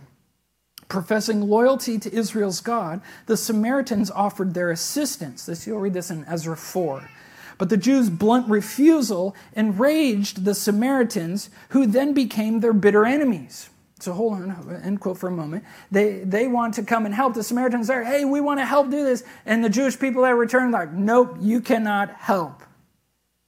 Professing 0.87 1.41
loyalty 1.41 1.97
to 1.97 2.13
Israel's 2.13 2.61
God, 2.61 3.01
the 3.25 3.37
Samaritans 3.37 4.11
offered 4.11 4.53
their 4.53 4.69
assistance. 4.69 5.45
This 5.45 5.65
you'll 5.65 5.79
read 5.79 5.93
this 5.93 6.11
in 6.11 6.25
Ezra 6.25 6.55
4. 6.55 7.09
But 7.57 7.69
the 7.69 7.77
Jews' 7.77 8.09
blunt 8.09 8.47
refusal 8.49 9.35
enraged 9.53 10.45
the 10.45 10.53
Samaritans, 10.53 11.49
who 11.69 11.87
then 11.87 12.13
became 12.13 12.59
their 12.59 12.73
bitter 12.73 13.05
enemies. 13.05 13.69
So 14.05 14.13
hold 14.13 14.33
on, 14.33 14.81
end 14.83 14.99
quote 14.99 15.17
for 15.17 15.29
a 15.29 15.31
moment. 15.31 15.63
They, 15.89 16.19
they 16.19 16.47
want 16.47 16.75
to 16.75 16.83
come 16.83 17.07
and 17.07 17.15
help. 17.15 17.33
The 17.33 17.41
Samaritans 17.41 17.89
are, 17.89 18.03
hey, 18.03 18.23
we 18.23 18.39
want 18.39 18.59
to 18.59 18.65
help 18.65 18.91
do 18.91 19.03
this. 19.03 19.23
And 19.47 19.63
the 19.63 19.69
Jewish 19.69 19.99
people 19.99 20.21
that 20.21 20.35
return, 20.35 20.69
like, 20.69 20.93
nope, 20.93 21.37
you 21.41 21.59
cannot 21.59 22.13
help. 22.13 22.61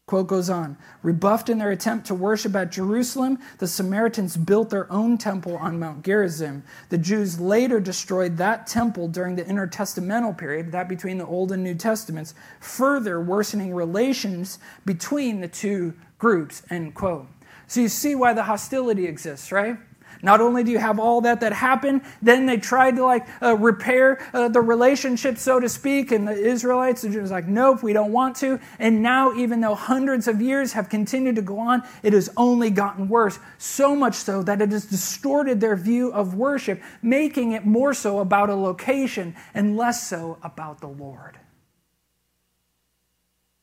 Quote 0.08 0.26
goes 0.26 0.50
on 0.50 0.76
Rebuffed 1.04 1.50
in 1.50 1.60
their 1.60 1.70
attempt 1.70 2.08
to 2.08 2.15
worship 2.15 2.56
at 2.56 2.72
Jerusalem, 2.72 3.38
the 3.60 3.67
Samaritans 3.67 4.36
built 4.36 4.72
their 4.72 4.91
own 4.91 5.20
temple 5.20 5.58
on 5.58 5.78
Mount 5.78 6.04
Gerizim. 6.04 6.63
The 6.89 6.98
Jews 6.98 7.39
later 7.39 7.80
destroyed 7.80 8.38
that 8.38 8.65
temple 8.65 9.10
during 9.10 9.36
the 9.36 9.43
intertestamental 9.43 10.36
period, 10.39 10.72
that 10.72 10.89
between 10.89 11.20
the 11.20 11.28
Old 11.28 11.52
and 11.52 11.63
New 11.63 11.76
Testaments, 11.76 12.34
further 12.60 13.22
worsening 13.22 13.76
relations 13.76 14.58
between 14.88 15.39
the 15.39 15.48
two 15.48 15.93
groups. 16.17 16.63
End 16.72 16.96
quote. 16.96 17.28
So 17.67 17.80
you 17.82 17.89
see 17.89 18.15
why 18.15 18.34
the 18.34 18.43
hostility 18.43 19.06
exists, 19.06 19.52
right? 19.52 19.78
Not 20.21 20.41
only 20.41 20.63
do 20.63 20.71
you 20.71 20.80
have 20.80 20.99
all 20.99 21.21
that 21.21 21.39
that 21.41 21.53
happened, 21.53 22.01
then 22.21 22.45
they 22.45 22.58
tried 22.58 22.95
to 22.95 23.06
like 23.06 23.27
uh, 23.41 23.56
repair 23.56 24.19
uh, 24.34 24.47
the 24.47 24.62
relationship, 24.62 25.38
so 25.38 25.60
to 25.60 25.69
speak, 25.69 26.12
and 26.12 26.27
the 26.27 26.34
Israelites 26.34 27.03
are 27.03 27.10
just 27.10 27.32
like, 27.32 27.47
nope, 27.47 27.84
we 27.84 27.93
don't 27.93 28.12
want 28.12 28.36
to. 28.38 28.60
And 28.80 29.01
now, 29.01 29.34
even 29.34 29.62
though 29.62 29.75
hundreds 29.75 30.27
of 30.27 30.41
years 30.41 30.73
have 30.73 30.89
continued 30.89 31.36
to 31.36 31.41
go 31.41 31.60
on, 31.60 31.84
it 32.03 32.13
has 32.13 32.30
only 32.38 32.69
gotten 32.69 33.08
worse. 33.10 33.39
So 33.58 33.95
much 33.95 34.15
so 34.15 34.43
that 34.43 34.62
it 34.62 34.71
has 34.71 34.86
distorted 34.86 35.62
their 35.62 35.75
view 35.75 36.12
of 36.12 36.36
worship, 36.36 36.82
making 37.01 37.51
it 37.51 37.65
more 37.65 37.93
so 37.93 38.19
about 38.19 38.49
a 38.49 38.56
location 38.56 39.36
and 39.53 39.77
less 39.77 40.08
so 40.08 40.38
about 40.41 40.82
the 40.82 40.88
Lord. 40.88 41.39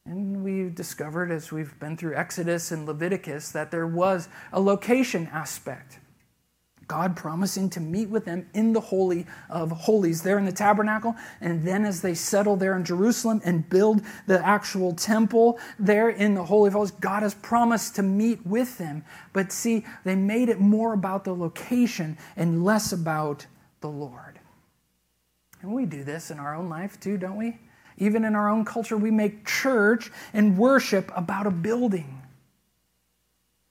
And 0.07 0.45
we've 0.45 0.75
discovered 0.75 1.31
as 1.31 1.51
we've 1.51 1.79
been 1.81 1.97
through 1.97 2.15
Exodus 2.15 2.71
and 2.71 2.87
Leviticus 2.87 3.51
that 3.53 3.71
there 3.71 3.87
was 3.87 4.29
a 4.53 4.61
location 4.61 5.29
aspect. 5.33 5.99
God 6.89 7.17
promising 7.17 7.71
to 7.71 7.81
meet 7.81 8.09
with 8.09 8.25
them 8.25 8.49
in 8.55 8.73
the 8.73 8.81
Holy 8.81 9.27
of 9.49 9.71
Holies 9.71 10.23
there 10.23 10.39
in 10.39 10.45
the 10.45 10.53
tabernacle. 10.53 11.15
And 11.41 11.67
then 11.67 11.85
as 11.85 12.03
they 12.03 12.15
settle 12.15 12.57
there 12.57 12.77
in 12.77 12.85
Jerusalem 12.85 13.41
and 13.45 13.69
build 13.69 14.03
the 14.27 14.45
actual 14.45 14.95
temple 14.95 15.59
there 15.79 16.11
in 16.11 16.35
the 16.35 16.45
Holy 16.45 16.69
of 16.69 16.75
Holies, 16.75 16.91
God 16.93 17.23
has 17.23 17.35
promised 17.35 17.97
to 17.97 18.03
meet 18.03 18.45
with 18.47 18.79
them. 18.79 19.05
But 19.33 19.53
see, 19.53 19.85
they 20.05 20.17
made 20.17 20.49
it 20.49 20.61
more 20.61 20.93
about 20.93 21.25
the 21.25 21.35
location 21.35 22.19
and 22.37 22.65
less 22.65 22.93
about 22.93 23.47
the 23.81 23.89
Lord. 23.89 24.39
And 25.63 25.73
we 25.73 25.87
do 25.87 26.05
this 26.05 26.31
in 26.31 26.39
our 26.39 26.55
own 26.55 26.69
life 26.69 27.01
too, 27.01 27.17
don't 27.17 27.37
we? 27.37 27.59
Even 27.97 28.25
in 28.25 28.35
our 28.35 28.49
own 28.49 28.65
culture, 28.65 28.97
we 28.97 29.11
make 29.11 29.47
church 29.47 30.11
and 30.33 30.59
worship 30.59 31.13
about 31.15 31.47
a 31.47 31.51
building 31.51 32.24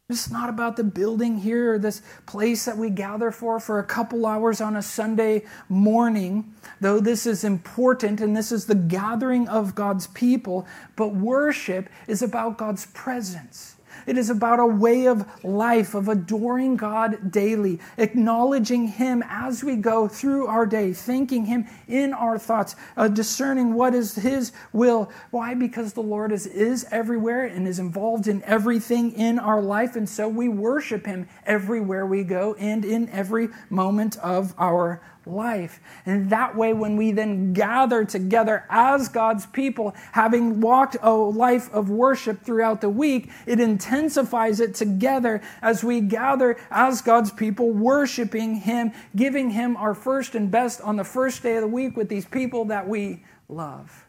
it's 0.09 0.29
not 0.29 0.49
about 0.49 0.75
the 0.75 0.83
building 0.83 1.37
here 1.37 1.75
or 1.75 1.79
this 1.79 2.01
place 2.25 2.65
that 2.65 2.77
we 2.77 2.89
gather 2.89 3.31
for 3.31 3.57
for 3.57 3.79
a 3.79 3.85
couple 3.85 4.25
hours 4.25 4.59
on 4.59 4.75
a 4.75 4.81
Sunday 4.81 5.45
morning, 5.69 6.53
though 6.81 6.99
this 6.99 7.25
is 7.25 7.45
important 7.45 8.19
and 8.19 8.35
this 8.35 8.51
is 8.51 8.65
the 8.65 8.75
gathering 8.75 9.47
of 9.47 9.75
God's 9.75 10.07
people. 10.07 10.67
But 10.97 11.15
worship 11.15 11.87
is 12.05 12.21
about 12.21 12.57
God's 12.57 12.85
presence. 12.87 13.77
It 14.05 14.17
is 14.17 14.29
about 14.29 14.59
a 14.59 14.65
way 14.65 15.07
of 15.07 15.25
life, 15.43 15.95
of 15.95 16.07
adoring 16.07 16.75
God 16.75 17.31
daily, 17.31 17.79
acknowledging 17.97 18.87
Him 18.87 19.23
as 19.27 19.63
we 19.63 19.75
go 19.75 20.07
through 20.07 20.47
our 20.47 20.65
day, 20.65 20.93
thanking 20.93 21.45
Him 21.45 21.65
in 21.87 22.13
our 22.13 22.37
thoughts, 22.37 22.75
uh, 22.97 23.07
discerning 23.07 23.73
what 23.73 23.93
is 23.93 24.15
His 24.15 24.51
will. 24.71 25.11
Why? 25.31 25.53
Because 25.53 25.93
the 25.93 26.01
Lord 26.01 26.31
is, 26.31 26.47
is 26.47 26.85
everywhere 26.91 27.45
and 27.45 27.67
is 27.67 27.79
involved 27.79 28.27
in 28.27 28.43
everything 28.43 29.11
in 29.13 29.39
our 29.39 29.61
life. 29.61 29.95
And 29.95 30.07
so 30.07 30.27
we 30.27 30.49
worship 30.49 31.05
Him 31.05 31.27
everywhere 31.45 32.05
we 32.05 32.23
go 32.23 32.55
and 32.55 32.85
in 32.85 33.09
every 33.09 33.49
moment 33.69 34.17
of 34.17 34.53
our 34.57 35.01
life. 35.25 35.79
And 36.05 36.29
that 36.29 36.55
way, 36.55 36.73
when 36.73 36.97
we 36.97 37.11
then 37.11 37.53
gather 37.53 38.05
together 38.05 38.65
as 38.69 39.09
God's 39.09 39.45
people, 39.45 39.93
having 40.11 40.61
walked 40.61 40.97
a 41.01 41.11
life 41.11 41.71
of 41.73 41.89
worship 41.89 42.43
throughout 42.43 42.81
the 42.81 42.89
week, 42.89 43.29
it 43.45 43.59
intensifies 43.59 44.59
it 44.59 44.75
together 44.75 45.41
as 45.61 45.83
we 45.83 46.01
gather 46.01 46.57
as 46.69 47.01
God's 47.01 47.31
people, 47.31 47.71
worshiping 47.71 48.55
Him, 48.55 48.91
giving 49.15 49.51
Him 49.51 49.77
our 49.77 49.93
first 49.93 50.35
and 50.35 50.51
best 50.51 50.81
on 50.81 50.95
the 50.95 51.03
first 51.03 51.43
day 51.43 51.55
of 51.55 51.61
the 51.61 51.67
week 51.67 51.95
with 51.95 52.09
these 52.09 52.25
people 52.25 52.65
that 52.65 52.87
we 52.87 53.23
love. 53.47 54.05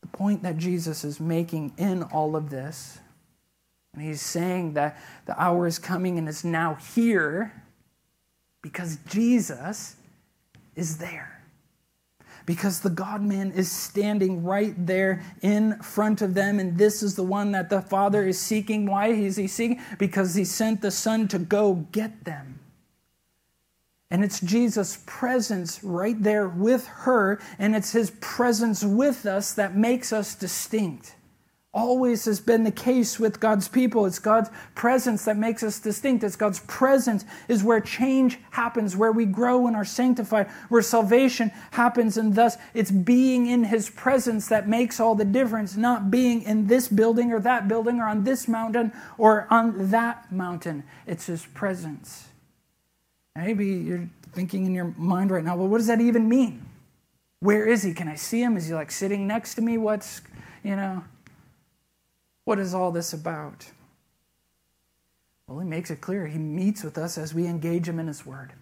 The 0.00 0.08
point 0.08 0.42
that 0.42 0.56
Jesus 0.56 1.04
is 1.04 1.20
making 1.20 1.74
in 1.76 2.02
all 2.04 2.36
of 2.36 2.50
this, 2.50 2.98
and 3.94 4.02
He's 4.02 4.22
saying 4.22 4.74
that 4.74 4.98
the 5.26 5.40
hour 5.40 5.66
is 5.66 5.78
coming 5.78 6.18
and 6.18 6.28
is 6.28 6.44
now 6.44 6.74
here 6.74 7.64
because 8.62 8.98
Jesus 9.08 9.96
is 10.74 10.98
there. 10.98 11.42
Because 12.46 12.80
the 12.80 12.90
God 12.90 13.22
man 13.22 13.50
is 13.52 13.70
standing 13.70 14.42
right 14.42 14.74
there 14.86 15.22
in 15.42 15.78
front 15.80 16.22
of 16.22 16.32
them, 16.32 16.58
and 16.58 16.78
this 16.78 17.02
is 17.02 17.14
the 17.14 17.22
one 17.22 17.52
that 17.52 17.68
the 17.68 17.82
Father 17.82 18.26
is 18.26 18.40
seeking. 18.40 18.86
Why 18.86 19.08
is 19.08 19.36
he 19.36 19.46
seeking? 19.46 19.82
Because 19.98 20.34
he 20.34 20.44
sent 20.44 20.80
the 20.80 20.90
Son 20.90 21.28
to 21.28 21.38
go 21.38 21.86
get 21.92 22.24
them. 22.24 22.60
And 24.10 24.24
it's 24.24 24.40
Jesus' 24.40 25.02
presence 25.04 25.84
right 25.84 26.20
there 26.22 26.48
with 26.48 26.86
her, 26.86 27.38
and 27.58 27.76
it's 27.76 27.92
his 27.92 28.12
presence 28.20 28.82
with 28.82 29.26
us 29.26 29.52
that 29.52 29.76
makes 29.76 30.12
us 30.12 30.34
distinct 30.34 31.14
always 31.74 32.24
has 32.24 32.40
been 32.40 32.64
the 32.64 32.70
case 32.70 33.18
with 33.18 33.40
God's 33.40 33.68
people. 33.68 34.06
It's 34.06 34.18
God's 34.18 34.48
presence 34.74 35.24
that 35.26 35.36
makes 35.36 35.62
us 35.62 35.78
distinct. 35.78 36.24
It's 36.24 36.36
God's 36.36 36.60
presence 36.60 37.24
is 37.46 37.62
where 37.62 37.80
change 37.80 38.38
happens, 38.50 38.96
where 38.96 39.12
we 39.12 39.26
grow 39.26 39.66
and 39.66 39.76
are 39.76 39.84
sanctified, 39.84 40.48
where 40.70 40.80
salvation 40.80 41.52
happens. 41.72 42.16
And 42.16 42.34
thus, 42.34 42.56
it's 42.72 42.90
being 42.90 43.46
in 43.46 43.64
His 43.64 43.90
presence 43.90 44.48
that 44.48 44.68
makes 44.68 44.98
all 44.98 45.14
the 45.14 45.26
difference, 45.26 45.76
not 45.76 46.10
being 46.10 46.42
in 46.42 46.66
this 46.66 46.88
building 46.88 47.32
or 47.32 47.40
that 47.40 47.68
building 47.68 48.00
or 48.00 48.06
on 48.06 48.24
this 48.24 48.48
mountain 48.48 48.92
or 49.18 49.46
on 49.50 49.90
that 49.90 50.32
mountain. 50.32 50.84
It's 51.06 51.26
His 51.26 51.44
presence. 51.46 52.28
Maybe 53.36 53.66
you're 53.66 54.08
thinking 54.32 54.66
in 54.66 54.74
your 54.74 54.94
mind 54.96 55.30
right 55.30 55.44
now, 55.44 55.56
well, 55.56 55.68
what 55.68 55.78
does 55.78 55.86
that 55.88 56.00
even 56.00 56.28
mean? 56.28 56.64
Where 57.40 57.66
is 57.66 57.82
He? 57.82 57.92
Can 57.92 58.08
I 58.08 58.14
see 58.16 58.42
Him? 58.42 58.56
Is 58.56 58.68
He 58.68 58.74
like 58.74 58.90
sitting 58.90 59.26
next 59.26 59.54
to 59.56 59.60
me? 59.60 59.76
What's, 59.76 60.22
you 60.64 60.74
know, 60.74 61.04
what 62.48 62.58
is 62.58 62.72
all 62.72 62.90
this 62.90 63.12
about? 63.12 63.66
Well, 65.46 65.58
he 65.58 65.66
makes 65.66 65.90
it 65.90 66.00
clear. 66.00 66.26
He 66.26 66.38
meets 66.38 66.82
with 66.82 66.96
us 66.96 67.18
as 67.18 67.34
we 67.34 67.46
engage 67.46 67.86
him 67.86 67.98
in 67.98 68.06
his 68.06 68.24
word. 68.24 68.54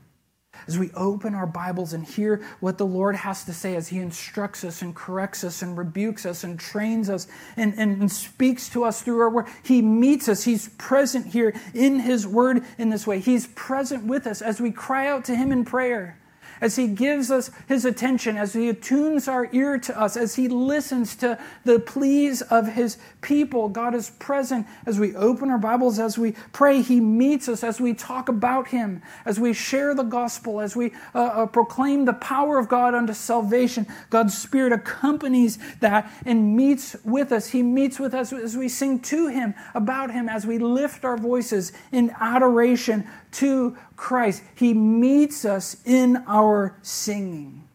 As 0.67 0.77
we 0.77 0.91
open 0.91 1.37
our 1.37 1.47
Bibles 1.47 1.93
and 1.93 2.05
hear 2.05 2.45
what 2.59 2.79
the 2.79 2.85
Lord 2.87 3.15
has 3.15 3.45
to 3.45 3.53
say, 3.53 3.77
as 3.77 3.89
He 3.89 3.99
instructs 3.99 4.65
us 4.65 4.81
and 4.83 4.93
corrects 4.93 5.45
us 5.45 5.61
and 5.61 5.77
rebukes 5.77 6.27
us 6.27 6.43
and 6.43 6.59
trains 6.59 7.11
us 7.11 7.29
and, 7.57 7.75
and, 7.77 8.01
and, 8.01 8.11
speaks 8.11 8.71
to 8.71 8.83
us 8.83 9.03
through 9.03 9.21
our 9.21 9.31
word, 9.31 9.47
He 9.63 9.83
meets 9.83 10.29
us. 10.31 10.43
He's 10.43 10.71
present 10.71 11.27
here 11.27 11.55
in 11.75 12.01
His 12.01 12.27
word 12.27 12.65
in 12.79 12.89
this 12.89 13.07
way. 13.07 13.21
He's 13.21 13.47
present 13.49 14.07
with 14.07 14.27
us 14.27 14.41
as 14.41 14.61
we 14.61 14.73
cry 14.73 15.07
out 15.07 15.27
to 15.27 15.37
Him 15.37 15.53
in 15.53 15.65
prayer 15.65 16.19
as 16.61 16.77
He 16.77 16.89
gives 16.89 17.31
us 17.31 17.51
His 17.69 17.85
attention, 17.85 18.37
as 18.37 18.53
He 18.53 18.69
attunes 18.69 19.29
our 19.29 19.49
ear 19.53 19.79
to 19.79 20.01
us, 20.01 20.17
as 20.17 20.37
He 20.37 20.49
listens 20.49 21.17
to 21.17 21.39
the 21.65 21.79
pleas 21.79 22.43
of 22.43 22.73
His 22.75 22.99
people. 23.21 23.69
God 23.69 23.95
is 23.95 24.11
present 24.11 24.67
as 24.87 24.99
we 24.99 25.15
open 25.17 25.51
our 25.51 25.59
Bibles, 25.59 25.99
as 25.99 26.19
we 26.19 26.33
pray. 26.53 26.83
He 26.83 27.01
meets 27.01 27.49
us 27.49 27.65
as 27.65 27.81
we 27.81 27.95
talk 27.95 28.29
about 28.29 28.69
Him, 28.69 29.03
as 29.25 29.41
we 29.41 29.53
share 29.53 29.95
the 29.95 30.03
gospel, 30.03 30.61
as 30.61 30.77
we 30.77 30.93
uh, 31.15 31.19
uh, 31.19 31.47
proclaim 31.47 32.05
the 32.05 32.13
power 32.13 32.59
of 32.59 32.69
God 32.69 32.95
unto 32.95 33.13
salvation. 33.13 33.87
God's 34.11 34.37
Spirit 34.37 34.73
accompanies 34.73 35.59
that 35.81 36.11
and 36.25 36.57
meets 36.57 36.97
with 37.05 37.33
us. 37.33 37.49
He 37.49 37.63
meets 37.63 37.99
with 37.99 38.15
us 38.15 38.33
as 38.33 38.57
we 38.57 38.69
sing 38.69 39.01
to 39.01 39.29
Him, 39.29 39.55
about 39.75 40.11
Him, 40.11 40.29
as 40.29 40.47
we 40.47 40.59
lift 40.59 41.05
our 41.05 41.17
voices 41.17 41.73
in 41.93 42.15
adoration 42.21 43.07
to 43.37 43.77
Christ. 43.97 44.43
He 44.55 44.75
meets 44.75 45.45
us 45.45 45.77
in 45.85 46.25
our 46.27 46.77
singing. 46.83 47.69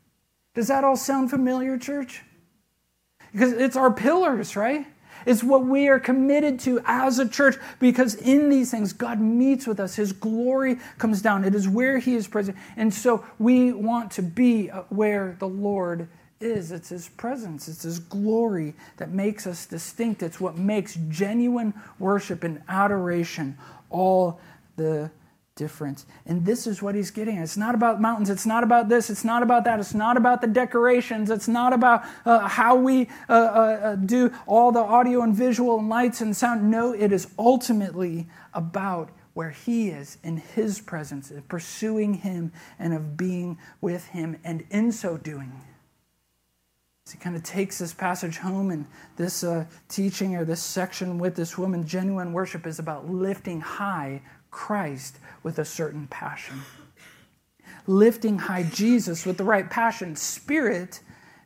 Does 0.54 0.68
that 0.68 0.84
all 0.84 0.98
sound 0.98 1.30
familiar, 1.30 1.78
church? 1.78 2.24
Because 3.32 3.54
it's 3.54 3.76
our 3.76 3.92
pillars, 3.92 4.56
right? 4.56 4.86
It's 5.26 5.44
what 5.44 5.66
we 5.66 5.88
are 5.88 6.00
committed 6.00 6.60
to 6.62 6.82
as 6.86 7.20
a 7.20 7.30
church 7.30 7.56
because 7.80 8.16
in 8.16 8.50
these 8.50 8.72
things, 8.72 8.92
God 8.92 9.20
meets 9.20 9.68
with 9.68 9.80
us. 9.80 9.96
His 9.96 10.14
glory 10.14 10.78
comes 10.98 11.22
down. 11.22 11.46
It 11.46 11.54
is 11.54 11.68
where 11.68 12.00
He 12.00 12.16
is 12.16 12.28
present. 12.28 12.58
And 12.76 12.94
so 12.94 13.24
we 13.38 13.72
want 13.72 14.12
to 14.14 14.24
be 14.24 14.68
where 14.90 15.36
the 15.40 15.48
Lord 15.48 16.08
is. 16.40 16.72
It's 16.72 16.90
His 16.90 17.08
presence, 17.08 17.68
it's 17.68 17.84
His 17.84 18.00
glory 18.00 18.74
that 18.98 19.12
makes 19.12 19.46
us 19.46 19.68
distinct. 19.68 20.24
It's 20.24 20.40
what 20.40 20.58
makes 20.58 20.98
genuine 21.08 21.74
worship 22.00 22.44
and 22.44 22.64
adoration 22.68 23.58
all 23.92 24.40
the 24.76 25.12
difference. 25.56 26.06
And 26.26 26.46
this 26.46 26.66
is 26.66 26.82
what 26.82 26.96
he's 26.96 27.12
getting. 27.12 27.38
It's 27.38 27.58
not 27.58 27.76
about 27.76 28.02
mountains. 28.02 28.30
It's 28.30 28.46
not 28.46 28.64
about 28.64 28.90
this. 28.90 29.10
It's 29.10 29.24
not 29.24 29.44
about 29.44 29.66
that. 29.66 29.80
It's 29.80 29.94
not 29.94 30.18
about 30.18 30.42
the 30.42 30.48
decorations. 30.48 31.30
It's 31.30 31.48
not 31.48 31.74
about 31.74 32.04
uh, 32.26 32.48
how 32.48 32.76
we 32.76 33.08
uh, 33.30 33.34
uh, 33.34 33.36
uh, 33.36 33.96
do 33.96 34.32
all 34.48 34.72
the 34.72 34.80
audio 34.80 35.22
and 35.22 35.36
visual 35.36 35.80
and 35.80 35.90
lights 35.90 36.22
and 36.22 36.36
sound. 36.36 36.72
No, 36.72 36.94
it 36.94 37.12
is 37.12 37.28
ultimately 37.38 38.28
about 38.54 39.10
where 39.34 39.52
he 39.52 39.90
is 39.90 40.18
in 40.24 40.38
his 40.38 40.82
presence, 40.82 41.32
of 41.32 41.48
pursuing 41.48 42.16
him 42.16 42.52
and 42.80 42.94
of 42.94 43.16
being 43.16 43.58
with 43.80 44.08
him. 44.08 44.38
And 44.44 44.66
in 44.70 44.92
so 44.92 45.18
doing, 45.18 45.62
he 47.12 47.18
kind 47.18 47.36
of 47.36 47.44
takes 47.44 47.80
this 47.80 47.94
passage 47.94 48.38
home 48.38 48.72
and 48.72 48.86
this 49.18 49.44
uh, 49.44 49.66
teaching 49.90 50.36
or 50.36 50.46
this 50.46 50.62
section 50.62 51.18
with 51.18 51.36
this 51.36 51.58
woman, 51.58 51.86
genuine 51.86 52.32
worship 52.32 52.66
is 52.66 52.80
about 52.80 53.10
lifting 53.10 53.60
high 53.60 54.22
Christ 54.52 55.18
with 55.42 55.58
a 55.58 55.66
certain 55.66 56.08
passion. 56.08 56.62
Lifting 57.88 58.38
high 58.38 58.64
Jesus 58.64 59.26
with 59.26 59.38
the 59.38 59.44
right 59.44 59.70
passion, 59.70 60.16
spirit, 60.16 61.00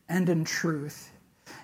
and 0.08 0.28
in 0.28 0.44
truth. 0.44 1.10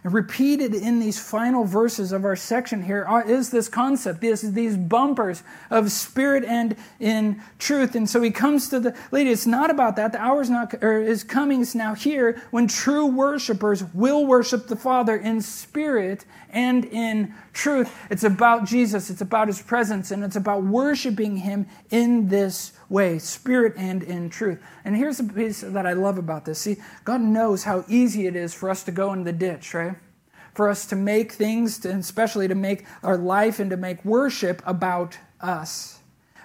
And 0.05 0.13
repeated 0.13 0.75
in 0.75 0.99
these 0.99 1.21
final 1.21 1.65
verses 1.65 2.11
of 2.11 2.25
our 2.25 2.35
section 2.35 2.83
here 2.83 3.07
is 3.27 3.51
this 3.51 3.69
concept, 3.69 4.21
this, 4.21 4.41
these 4.43 4.77
bumpers 4.77 5.45
of 5.71 5.93
spirit 5.93 6.45
and 6.45 6.77
in 6.99 7.41
truth. 7.61 7.95
And 7.95 8.11
so 8.11 8.21
he 8.21 8.33
comes 8.33 8.69
to 8.71 8.81
the 8.81 8.97
lady. 9.13 9.31
It's 9.31 9.47
not 9.47 9.71
about 9.71 9.95
that. 9.97 10.11
The 10.13 10.21
hour 10.21 10.41
is 10.41 10.51
not 10.51 10.75
or 10.83 11.01
is 11.01 11.23
coming 11.23 11.61
is 11.61 11.77
now 11.77 11.95
here 11.95 12.43
when 12.51 12.67
true 12.67 13.07
worshipers 13.07 13.85
will 13.95 14.27
worship 14.27 14.67
the 14.67 14.77
Father 14.77 15.17
in 15.17 15.41
spirit 15.41 16.25
and 16.53 16.85
in 16.85 17.35
truth. 17.53 17.91
It's 18.11 18.25
about 18.25 18.65
Jesus. 18.65 19.11
It's 19.11 19.21
about 19.21 19.49
his 19.49 19.61
presence, 19.61 20.11
and 20.11 20.23
it's 20.23 20.37
about 20.37 20.63
worshiping 20.63 21.39
him 21.39 21.67
in 21.91 22.29
this 22.29 22.73
way, 22.89 23.19
spirit 23.19 23.75
and 23.77 24.03
in 24.03 24.31
truth. 24.31 24.63
And 24.85 24.95
here's 24.95 25.17
the 25.17 25.25
piece 25.25 25.63
that 25.63 25.87
I 25.87 25.95
love 25.95 26.19
about 26.19 26.45
this. 26.45 26.59
See, 26.59 26.77
God 27.05 27.23
knows 27.23 27.65
how 27.65 27.85
easy 27.89 28.27
it 28.27 28.37
is 28.37 28.53
for 28.53 28.69
us 28.71 28.83
to 28.85 28.93
go 28.93 29.13
in 29.13 29.25
the 29.25 29.33
ditch, 29.33 29.75
right? 29.75 29.97
For 30.55 30.69
us 30.69 30.85
to 30.87 30.97
make 30.97 31.33
things, 31.33 31.85
and 31.85 32.01
especially 32.01 32.47
to 32.49 32.55
make 32.55 32.85
our 33.03 33.17
life 33.17 33.59
and 33.59 33.71
to 33.71 33.77
make 33.77 34.05
worship 34.05 34.63
about 34.67 35.17
us. 35.41 35.99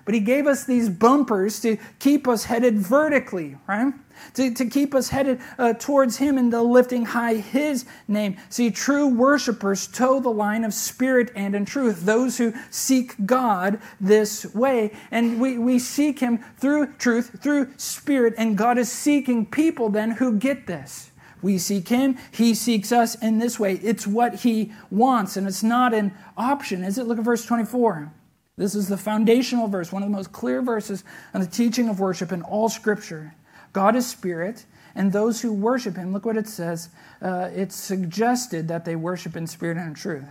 But 0.08 0.14
He 0.14 0.22
gave 0.22 0.48
us 0.48 0.64
these 0.64 0.88
bumpers 0.88 1.60
to 1.60 1.76
keep 2.00 2.30
us 2.30 2.46
headed 2.46 2.78
vertically, 2.78 3.58
right? 3.68 3.94
To, 4.36 4.54
to 4.54 4.66
keep 4.66 4.96
us 4.96 5.10
headed 5.10 5.42
uh, 5.60 5.74
towards 5.74 6.16
Him 6.16 6.38
and 6.38 6.52
the 6.52 6.64
lifting 6.64 7.04
high 7.08 7.36
His 7.36 7.84
name. 8.08 8.38
See, 8.48 8.72
true 8.72 9.10
worshipers 9.10 9.86
toe 9.86 10.22
the 10.22 10.30
line 10.30 10.64
of 10.64 10.74
spirit 10.74 11.34
and 11.36 11.54
in 11.54 11.66
truth, 11.66 12.06
those 12.06 12.38
who 12.38 12.54
seek 12.70 13.16
God 13.26 13.82
this 14.00 14.56
way. 14.56 14.94
And 15.12 15.42
we, 15.42 15.58
we 15.58 15.78
seek 15.78 16.20
Him 16.20 16.40
through 16.56 16.94
truth, 16.94 17.42
through 17.44 17.74
spirit, 17.76 18.34
and 18.38 18.58
God 18.58 18.78
is 18.78 18.90
seeking 18.90 19.46
people 19.46 19.90
then 19.90 20.12
who 20.12 20.38
get 20.38 20.68
this. 20.68 21.12
We 21.42 21.58
seek 21.58 21.90
Him, 21.90 22.18
He 22.32 22.54
seeks 22.54 22.94
us 22.94 23.16
in 23.16 23.40
this 23.40 23.60
way. 23.60 23.74
It's 23.84 24.08
what 24.08 24.36
He 24.36 24.72
wants, 24.90 25.36
and 25.36 25.48
it's 25.48 25.64
not 25.64 25.94
an 25.94 26.14
option, 26.38 26.86
is 26.86 26.98
it? 26.98 27.08
Look 27.08 27.18
at 27.18 27.26
verse 27.26 27.46
24. 27.46 28.14
This 28.58 28.74
is 28.74 28.88
the 28.88 28.98
foundational 28.98 29.68
verse, 29.68 29.92
one 29.92 30.02
of 30.02 30.10
the 30.10 30.16
most 30.16 30.32
clear 30.32 30.62
verses 30.62 31.04
on 31.34 31.42
the 31.42 31.48
teaching 31.48 31.90
of 31.90 32.00
worship 32.00 32.32
in 32.32 32.42
all 32.42 32.70
Scripture. 32.70 33.36
God 33.72 33.96
is 33.96 34.08
spirit, 34.08 34.66
and 34.96 35.12
those 35.12 35.42
who 35.42 35.54
worship 35.54 35.96
him, 35.96 36.12
look 36.12 36.26
what 36.26 36.38
it 36.38 36.48
says. 36.48 36.90
Uh, 37.22 37.50
it's 37.54 37.76
suggested 37.76 38.68
that 38.68 38.84
they 38.84 38.96
worship 38.96 39.36
in 39.36 39.46
spirit 39.46 39.78
and 39.78 39.90
in 39.90 39.94
truth. 39.94 40.26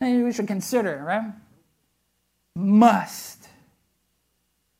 Maybe 0.00 0.22
we 0.22 0.32
should 0.32 0.46
consider, 0.46 1.04
right? 1.06 1.34
Must. 2.56 3.48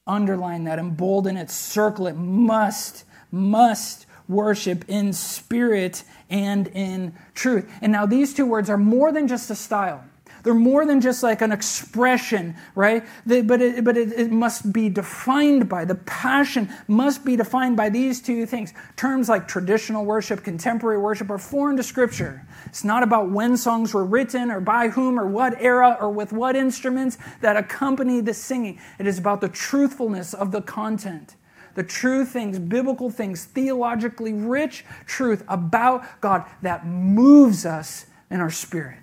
Underline 0.07 0.64
that, 0.64 0.79
embolden 0.79 1.37
it, 1.37 1.51
circle 1.51 2.07
it. 2.07 2.14
Must, 2.14 3.05
must 3.31 4.07
worship 4.27 4.87
in 4.88 5.12
spirit 5.12 6.05
and 6.31 6.68
in 6.68 7.14
truth. 7.35 7.70
And 7.83 7.92
now 7.92 8.07
these 8.07 8.33
two 8.33 8.46
words 8.46 8.70
are 8.70 8.79
more 8.79 9.12
than 9.12 9.29
just 9.29 9.51
a 9.51 9.55
style. 9.55 10.03
They're 10.42 10.55
more 10.55 10.87
than 10.87 11.00
just 11.00 11.22
like 11.22 11.42
an 11.42 11.53
expression, 11.53 12.57
right? 12.74 13.05
They, 13.26 13.42
but 13.42 13.61
it, 13.61 13.85
but 13.85 13.96
it, 13.96 14.12
it 14.12 14.31
must 14.31 14.72
be 14.72 14.88
defined 14.88 15.68
by, 15.68 15.85
the 15.85 15.94
passion 15.94 16.68
must 16.88 17.24
be 17.24 17.37
defined 17.37 17.76
by 17.76 17.88
these 17.88 18.20
two 18.20 18.46
things. 18.46 18.72
Terms 18.96 19.29
like 19.29 19.46
traditional 19.46 20.05
worship, 20.05 20.42
contemporary 20.42 20.98
worship 20.98 21.31
are 21.31 21.38
foreign 21.38 21.76
to 21.76 21.83
Scripture. 21.83 22.46
It's 22.66 22.85
not 22.85 23.03
about 23.03 23.31
when 23.31 23.57
songs 23.57 23.92
were 23.92 24.05
written 24.05 24.50
or 24.50 24.61
by 24.61 24.88
whom 24.88 25.18
or 25.18 25.26
what 25.26 25.61
era 25.61 25.96
or 26.00 26.11
with 26.11 26.33
what 26.33 26.57
instruments 26.57 27.18
that 27.40 27.57
accompany 27.57 28.20
the 28.20 28.35
singing. 28.35 28.79
It 28.98 29.07
is 29.07 29.18
about 29.18 29.40
the 29.40 29.48
truthfulness 29.48 30.35
of 30.35 30.53
the 30.53 30.62
content 30.62 31.37
the 31.74 31.83
true 31.85 32.24
things, 32.24 32.59
biblical 32.59 33.11
things, 33.11 33.44
theologically 33.44 34.33
rich 34.33 34.85
truth 35.07 35.44
about 35.48 36.05
God 36.20 36.44
that 36.62 36.87
moves 36.87 37.64
us 37.64 38.07
in 38.31 38.40
our 38.40 38.50
spirit. 38.50 38.98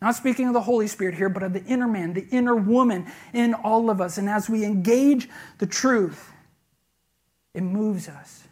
Not 0.00 0.14
speaking 0.14 0.46
of 0.46 0.54
the 0.54 0.60
Holy 0.60 0.86
Spirit 0.86 1.16
here, 1.16 1.28
but 1.28 1.42
of 1.42 1.52
the 1.52 1.64
inner 1.64 1.88
man, 1.88 2.12
the 2.14 2.26
inner 2.30 2.54
woman 2.54 3.06
in 3.32 3.54
all 3.54 3.90
of 3.90 4.00
us. 4.00 4.16
And 4.16 4.28
as 4.28 4.48
we 4.48 4.64
engage 4.64 5.28
the 5.58 5.66
truth, 5.66 6.32
it 7.54 7.62
moves 7.62 8.08
us. 8.08 8.44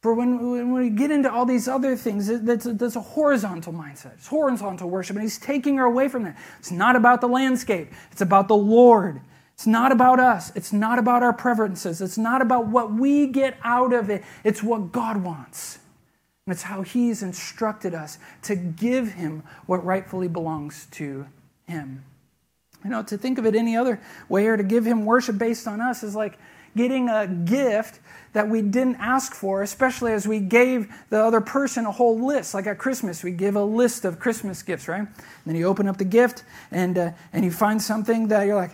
For 0.00 0.14
when, 0.14 0.50
when 0.50 0.72
we 0.72 0.90
get 0.90 1.10
into 1.10 1.30
all 1.30 1.44
these 1.44 1.66
other 1.66 1.96
things, 1.96 2.28
that's 2.42 2.66
a, 2.66 2.72
that's 2.72 2.96
a 2.96 3.00
horizontal 3.00 3.72
mindset. 3.72 4.14
It's 4.14 4.28
horizontal 4.28 4.88
worship, 4.88 5.16
and 5.16 5.22
He's 5.22 5.38
taking 5.38 5.76
her 5.76 5.84
away 5.84 6.08
from 6.08 6.22
that. 6.22 6.38
It's 6.60 6.70
not 6.70 6.94
about 6.94 7.20
the 7.20 7.28
landscape, 7.28 7.92
it's 8.12 8.20
about 8.20 8.48
the 8.48 8.56
Lord. 8.56 9.20
It's 9.54 9.66
not 9.66 9.90
about 9.90 10.20
us. 10.20 10.52
It's 10.54 10.72
not 10.72 11.00
about 11.00 11.24
our 11.24 11.32
preferences. 11.32 12.00
It's 12.00 12.16
not 12.16 12.40
about 12.40 12.68
what 12.68 12.92
we 12.94 13.26
get 13.26 13.58
out 13.64 13.92
of 13.92 14.08
it. 14.08 14.22
It's 14.44 14.62
what 14.62 14.92
God 14.92 15.24
wants. 15.24 15.80
It's 16.50 16.62
how 16.62 16.82
He's 16.82 17.22
instructed 17.22 17.94
us 17.94 18.18
to 18.42 18.56
give 18.56 19.12
Him 19.12 19.42
what 19.66 19.84
rightfully 19.84 20.28
belongs 20.28 20.86
to 20.92 21.26
Him. 21.66 22.04
You 22.84 22.90
know, 22.90 23.02
to 23.02 23.18
think 23.18 23.38
of 23.38 23.46
it 23.46 23.54
any 23.54 23.76
other 23.76 24.00
way 24.28 24.46
or 24.46 24.56
to 24.56 24.62
give 24.62 24.84
Him 24.84 25.04
worship 25.04 25.38
based 25.38 25.66
on 25.66 25.80
us 25.80 26.02
is 26.02 26.14
like 26.14 26.38
getting 26.76 27.08
a 27.08 27.26
gift 27.26 28.00
that 28.32 28.48
we 28.48 28.62
didn't 28.62 28.96
ask 28.96 29.34
for, 29.34 29.62
especially 29.62 30.12
as 30.12 30.28
we 30.28 30.38
gave 30.38 30.92
the 31.10 31.22
other 31.22 31.40
person 31.40 31.86
a 31.86 31.92
whole 31.92 32.18
list. 32.18 32.54
Like 32.54 32.66
at 32.66 32.78
Christmas, 32.78 33.24
we 33.24 33.32
give 33.32 33.56
a 33.56 33.64
list 33.64 34.04
of 34.04 34.20
Christmas 34.20 34.62
gifts, 34.62 34.86
right? 34.86 35.00
And 35.00 35.08
then 35.44 35.56
you 35.56 35.66
open 35.66 35.88
up 35.88 35.96
the 35.96 36.04
gift 36.04 36.44
and, 36.70 36.96
uh, 36.96 37.10
and 37.32 37.44
you 37.44 37.50
find 37.50 37.82
something 37.82 38.28
that 38.28 38.44
you're 38.44 38.56
like, 38.56 38.72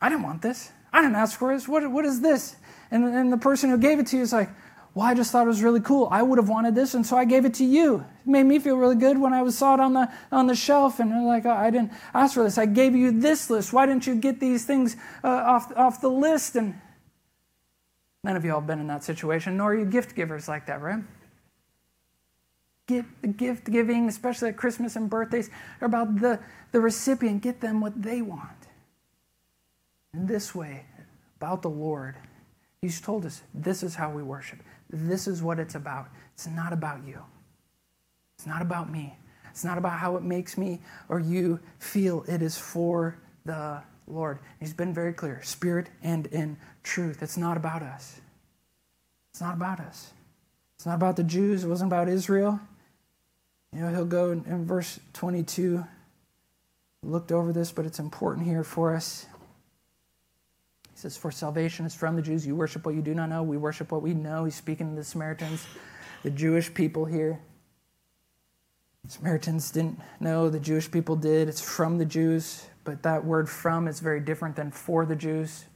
I 0.00 0.08
didn't 0.08 0.24
want 0.24 0.42
this. 0.42 0.72
I 0.92 1.02
didn't 1.02 1.16
ask 1.16 1.38
for 1.38 1.54
this. 1.54 1.68
What, 1.68 1.88
what 1.90 2.04
is 2.04 2.20
this? 2.20 2.56
And, 2.90 3.04
and 3.04 3.32
the 3.32 3.36
person 3.36 3.70
who 3.70 3.78
gave 3.78 3.98
it 3.98 4.06
to 4.08 4.16
you 4.16 4.22
is 4.22 4.32
like, 4.32 4.50
well, 4.94 5.06
I 5.06 5.14
just 5.14 5.32
thought 5.32 5.44
it 5.44 5.48
was 5.48 5.62
really 5.62 5.80
cool. 5.80 6.06
I 6.12 6.22
would 6.22 6.38
have 6.38 6.48
wanted 6.48 6.76
this, 6.76 6.94
and 6.94 7.04
so 7.04 7.16
I 7.16 7.24
gave 7.24 7.44
it 7.44 7.54
to 7.54 7.64
you. 7.64 8.04
It 8.24 8.30
made 8.30 8.44
me 8.44 8.60
feel 8.60 8.76
really 8.76 8.94
good 8.94 9.18
when 9.18 9.32
I 9.32 9.46
saw 9.48 9.74
it 9.74 9.80
on 9.80 9.92
the 9.92 10.08
on 10.30 10.46
the 10.46 10.54
shelf, 10.54 11.00
and 11.00 11.26
like, 11.26 11.44
oh, 11.46 11.50
I 11.50 11.70
didn't 11.70 11.92
ask 12.14 12.34
for 12.34 12.44
this. 12.44 12.58
I 12.58 12.66
gave 12.66 12.94
you 12.94 13.10
this 13.10 13.50
list. 13.50 13.72
Why 13.72 13.86
didn't 13.86 14.06
you 14.06 14.14
get 14.14 14.38
these 14.38 14.64
things 14.64 14.96
uh, 15.24 15.28
off 15.28 15.76
off 15.76 16.00
the 16.00 16.08
list? 16.08 16.54
And 16.54 16.80
none 18.22 18.36
of 18.36 18.44
you 18.44 18.52
all 18.52 18.60
have 18.60 18.68
been 18.68 18.78
in 18.78 18.86
that 18.86 19.02
situation, 19.02 19.56
nor 19.56 19.72
are 19.72 19.78
you 19.78 19.84
gift 19.84 20.14
givers 20.14 20.46
like 20.46 20.66
that, 20.66 20.80
right? 20.80 21.02
Gift, 22.86 23.36
gift 23.36 23.70
giving, 23.70 24.08
especially 24.08 24.50
at 24.50 24.56
Christmas 24.56 24.94
and 24.94 25.10
birthdays, 25.10 25.50
are 25.80 25.86
about 25.86 26.20
the, 26.20 26.38
the 26.70 26.80
recipient. 26.80 27.42
Get 27.42 27.60
them 27.60 27.80
what 27.80 28.00
they 28.00 28.22
want. 28.22 28.50
In 30.12 30.26
this 30.26 30.54
way, 30.54 30.84
about 31.36 31.62
the 31.62 31.70
Lord, 31.70 32.14
He's 32.80 33.00
told 33.00 33.24
us 33.24 33.40
this 33.54 33.82
is 33.82 33.94
how 33.94 34.10
we 34.10 34.22
worship. 34.22 34.58
This 34.90 35.26
is 35.26 35.42
what 35.42 35.58
it's 35.58 35.74
about. 35.74 36.08
It's 36.34 36.46
not 36.46 36.72
about 36.72 37.06
you. 37.06 37.20
It's 38.36 38.46
not 38.46 38.62
about 38.62 38.90
me. 38.90 39.16
It's 39.50 39.64
not 39.64 39.78
about 39.78 39.98
how 39.98 40.16
it 40.16 40.22
makes 40.22 40.58
me 40.58 40.80
or 41.08 41.20
you 41.20 41.60
feel. 41.78 42.24
It 42.26 42.42
is 42.42 42.58
for 42.58 43.16
the 43.44 43.82
Lord. 44.06 44.40
He's 44.60 44.72
been 44.72 44.92
very 44.92 45.12
clear 45.12 45.40
spirit 45.42 45.88
and 46.02 46.26
in 46.26 46.56
truth. 46.82 47.22
It's 47.22 47.36
not 47.36 47.56
about 47.56 47.82
us. 47.82 48.20
It's 49.30 49.40
not 49.40 49.54
about 49.54 49.80
us. 49.80 50.12
It's 50.76 50.86
not 50.86 50.96
about 50.96 51.16
the 51.16 51.24
Jews. 51.24 51.64
It 51.64 51.68
wasn't 51.68 51.90
about 51.90 52.08
Israel. 52.08 52.60
You 53.72 53.80
know, 53.80 53.90
he'll 53.90 54.04
go 54.04 54.30
in, 54.30 54.44
in 54.44 54.66
verse 54.66 55.00
22. 55.14 55.84
Looked 57.02 57.32
over 57.32 57.52
this, 57.52 57.72
but 57.72 57.86
it's 57.86 57.98
important 57.98 58.46
here 58.46 58.64
for 58.64 58.94
us 58.94 59.26
says, 61.04 61.18
For 61.18 61.30
salvation 61.30 61.84
is 61.84 61.94
from 61.94 62.16
the 62.16 62.22
Jews. 62.22 62.46
You 62.46 62.56
worship 62.56 62.86
what 62.86 62.94
you 62.94 63.02
do 63.02 63.14
not 63.14 63.28
know. 63.28 63.42
We 63.42 63.58
worship 63.58 63.92
what 63.92 64.00
we 64.00 64.14
know. 64.14 64.46
He's 64.46 64.54
speaking 64.54 64.90
to 64.90 64.96
the 64.96 65.04
Samaritans, 65.04 65.66
the 66.22 66.30
Jewish 66.30 66.72
people 66.72 67.04
here. 67.04 67.40
Samaritans 69.06 69.70
didn't 69.70 70.00
know, 70.18 70.48
the 70.48 70.58
Jewish 70.58 70.90
people 70.90 71.14
did. 71.14 71.46
It's 71.46 71.60
from 71.60 71.98
the 71.98 72.06
Jews, 72.06 72.68
but 72.84 73.02
that 73.02 73.22
word 73.22 73.50
from 73.50 73.86
is 73.86 74.00
very 74.00 74.18
different 74.18 74.56
than 74.56 74.70
for 74.70 75.04
the 75.04 75.14
Jews, 75.14 75.66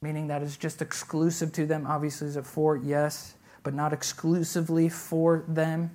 meaning 0.00 0.28
that 0.28 0.42
is 0.42 0.56
just 0.56 0.80
exclusive 0.80 1.52
to 1.52 1.66
them. 1.66 1.86
Obviously, 1.86 2.28
is 2.28 2.38
it 2.38 2.46
for? 2.46 2.78
Yes, 2.78 3.34
but 3.62 3.74
not 3.74 3.92
exclusively 3.92 4.88
for 4.88 5.44
them. 5.48 5.90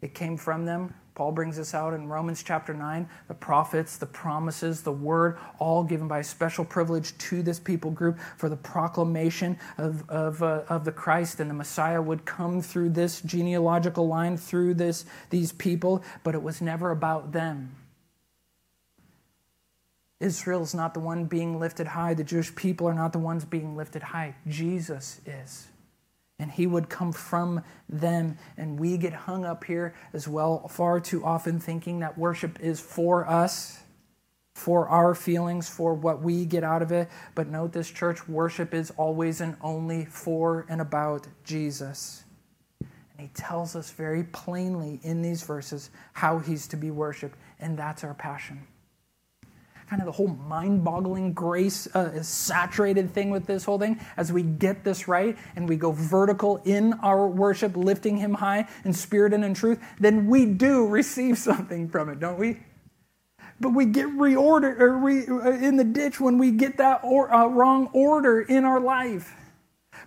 It 0.00 0.14
came 0.14 0.38
from 0.38 0.64
them. 0.64 0.94
Paul 1.20 1.32
brings 1.32 1.58
this 1.58 1.74
out 1.74 1.92
in 1.92 2.08
Romans 2.08 2.42
chapter 2.42 2.72
9. 2.72 3.06
The 3.28 3.34
prophets, 3.34 3.98
the 3.98 4.06
promises, 4.06 4.80
the 4.80 4.90
word, 4.90 5.36
all 5.58 5.84
given 5.84 6.08
by 6.08 6.22
special 6.22 6.64
privilege 6.64 7.12
to 7.18 7.42
this 7.42 7.60
people 7.60 7.90
group 7.90 8.18
for 8.38 8.48
the 8.48 8.56
proclamation 8.56 9.58
of, 9.76 10.08
of, 10.08 10.42
uh, 10.42 10.62
of 10.70 10.86
the 10.86 10.92
Christ 10.92 11.38
and 11.38 11.50
the 11.50 11.54
Messiah 11.54 12.00
would 12.00 12.24
come 12.24 12.62
through 12.62 12.88
this 12.88 13.20
genealogical 13.20 14.08
line, 14.08 14.38
through 14.38 14.72
this, 14.72 15.04
these 15.28 15.52
people, 15.52 16.02
but 16.24 16.34
it 16.34 16.42
was 16.42 16.62
never 16.62 16.90
about 16.90 17.32
them. 17.32 17.76
Israel's 20.20 20.74
not 20.74 20.94
the 20.94 21.00
one 21.00 21.26
being 21.26 21.60
lifted 21.60 21.88
high. 21.88 22.14
The 22.14 22.24
Jewish 22.24 22.54
people 22.54 22.88
are 22.88 22.94
not 22.94 23.12
the 23.12 23.18
ones 23.18 23.44
being 23.44 23.76
lifted 23.76 24.04
high. 24.04 24.36
Jesus 24.46 25.20
is. 25.26 25.68
And 26.40 26.50
he 26.50 26.66
would 26.66 26.88
come 26.88 27.12
from 27.12 27.62
them. 27.88 28.38
And 28.56 28.80
we 28.80 28.96
get 28.96 29.12
hung 29.12 29.44
up 29.44 29.62
here 29.62 29.94
as 30.12 30.26
well, 30.26 30.66
far 30.68 30.98
too 30.98 31.24
often 31.24 31.60
thinking 31.60 32.00
that 32.00 32.16
worship 32.18 32.58
is 32.60 32.80
for 32.80 33.28
us, 33.28 33.80
for 34.54 34.88
our 34.88 35.14
feelings, 35.14 35.68
for 35.68 35.92
what 35.94 36.22
we 36.22 36.46
get 36.46 36.64
out 36.64 36.80
of 36.80 36.92
it. 36.92 37.08
But 37.34 37.48
note 37.48 37.72
this, 37.72 37.90
church 37.90 38.26
worship 38.26 38.72
is 38.72 38.90
always 38.96 39.42
and 39.42 39.54
only 39.60 40.06
for 40.06 40.64
and 40.70 40.80
about 40.80 41.26
Jesus. 41.44 42.24
And 42.80 43.20
he 43.20 43.28
tells 43.34 43.76
us 43.76 43.90
very 43.90 44.24
plainly 44.24 44.98
in 45.02 45.20
these 45.20 45.42
verses 45.42 45.90
how 46.14 46.38
he's 46.38 46.66
to 46.68 46.76
be 46.76 46.90
worshiped, 46.90 47.36
and 47.60 47.78
that's 47.78 48.02
our 48.02 48.14
passion 48.14 48.66
kind 49.90 50.00
of 50.00 50.06
the 50.06 50.12
whole 50.12 50.28
mind 50.28 50.84
boggling 50.84 51.32
grace 51.32 51.88
uh, 51.96 52.22
saturated 52.22 53.12
thing 53.12 53.28
with 53.28 53.44
this 53.46 53.64
whole 53.64 53.78
thing. 53.78 53.98
As 54.16 54.32
we 54.32 54.44
get 54.44 54.84
this 54.84 55.08
right 55.08 55.36
and 55.56 55.68
we 55.68 55.74
go 55.74 55.90
vertical 55.90 56.58
in 56.64 56.92
our 57.02 57.26
worship 57.26 57.76
lifting 57.76 58.16
him 58.16 58.34
high 58.34 58.68
in 58.84 58.92
spirit 58.92 59.34
and 59.34 59.44
in 59.44 59.52
truth 59.52 59.80
then 59.98 60.28
we 60.28 60.46
do 60.46 60.86
receive 60.86 61.38
something 61.50 61.88
from 61.88 62.08
it 62.08 62.20
don't 62.20 62.38
we? 62.38 62.60
But 63.58 63.70
we 63.70 63.84
get 63.84 64.06
reordered 64.06 64.78
or 64.78 64.96
re, 64.96 65.26
uh, 65.26 65.50
in 65.50 65.76
the 65.76 65.84
ditch 65.84 66.20
when 66.20 66.38
we 66.38 66.52
get 66.52 66.78
that 66.78 67.00
or, 67.02 67.34
uh, 67.34 67.48
wrong 67.48 67.90
order 67.92 68.40
in 68.40 68.64
our 68.64 68.80
life 68.80 69.34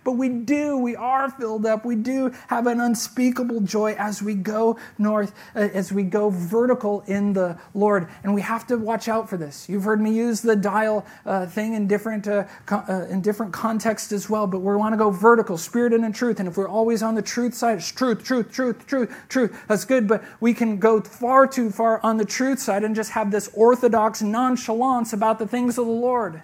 but 0.04 0.12
we 0.12 0.28
do, 0.28 0.76
we 0.76 0.94
are 0.94 1.30
filled 1.30 1.66
up. 1.66 1.84
We 1.84 1.96
do 1.96 2.32
have 2.48 2.66
an 2.66 2.80
unspeakable 2.80 3.60
joy 3.62 3.94
as 3.98 4.22
we 4.22 4.34
go 4.34 4.78
north, 4.98 5.34
uh, 5.56 5.60
as 5.72 5.92
we 5.92 6.02
go 6.02 6.30
vertical 6.30 7.02
in 7.06 7.32
the 7.32 7.58
Lord. 7.72 8.08
And 8.22 8.34
we 8.34 8.42
have 8.42 8.66
to 8.68 8.76
watch 8.76 9.08
out 9.08 9.28
for 9.28 9.36
this. 9.36 9.68
You've 9.68 9.84
heard 9.84 10.00
me 10.00 10.12
use 10.12 10.42
the 10.42 10.56
dial 10.56 11.06
uh, 11.24 11.46
thing 11.46 11.74
in 11.74 11.86
different, 11.86 12.28
uh, 12.28 12.44
uh, 12.70 13.06
in 13.08 13.22
different 13.22 13.52
contexts 13.52 14.12
as 14.12 14.28
well, 14.28 14.46
but 14.46 14.60
we 14.60 14.76
want 14.76 14.92
to 14.92 14.98
go 14.98 15.10
vertical, 15.10 15.56
spirit 15.56 15.92
and 15.92 16.04
in 16.04 16.12
truth. 16.12 16.38
And 16.38 16.48
if 16.48 16.56
we're 16.56 16.68
always 16.68 17.02
on 17.02 17.14
the 17.14 17.22
truth 17.22 17.54
side, 17.54 17.78
it's 17.78 17.90
truth, 17.90 18.22
truth, 18.22 18.52
truth, 18.52 18.86
truth, 18.86 19.14
truth. 19.28 19.64
That's 19.68 19.84
good, 19.84 20.06
but 20.06 20.22
we 20.40 20.52
can 20.52 20.78
go 20.78 21.00
far 21.00 21.46
too 21.46 21.70
far 21.70 22.00
on 22.02 22.18
the 22.18 22.24
truth 22.24 22.58
side 22.58 22.84
and 22.84 22.94
just 22.94 23.12
have 23.12 23.30
this 23.30 23.48
orthodox 23.54 24.20
nonchalance 24.20 25.12
about 25.12 25.38
the 25.38 25.46
things 25.46 25.78
of 25.78 25.86
the 25.86 25.92
Lord 25.92 26.42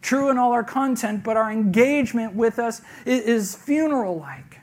true 0.00 0.30
in 0.30 0.38
all 0.38 0.52
our 0.52 0.64
content, 0.64 1.24
but 1.24 1.36
our 1.36 1.50
engagement 1.50 2.34
with 2.34 2.58
us 2.58 2.82
is 3.04 3.54
funeral 3.54 4.18
like. 4.18 4.60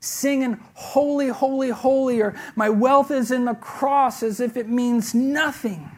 Singing, 0.00 0.60
Holy, 0.74 1.28
Holy, 1.28 1.70
Holy, 1.70 2.20
or 2.20 2.34
My 2.56 2.68
wealth 2.68 3.10
is 3.10 3.30
in 3.30 3.46
the 3.46 3.54
cross 3.54 4.22
as 4.22 4.38
if 4.38 4.56
it 4.56 4.68
means 4.68 5.14
nothing. 5.14 5.90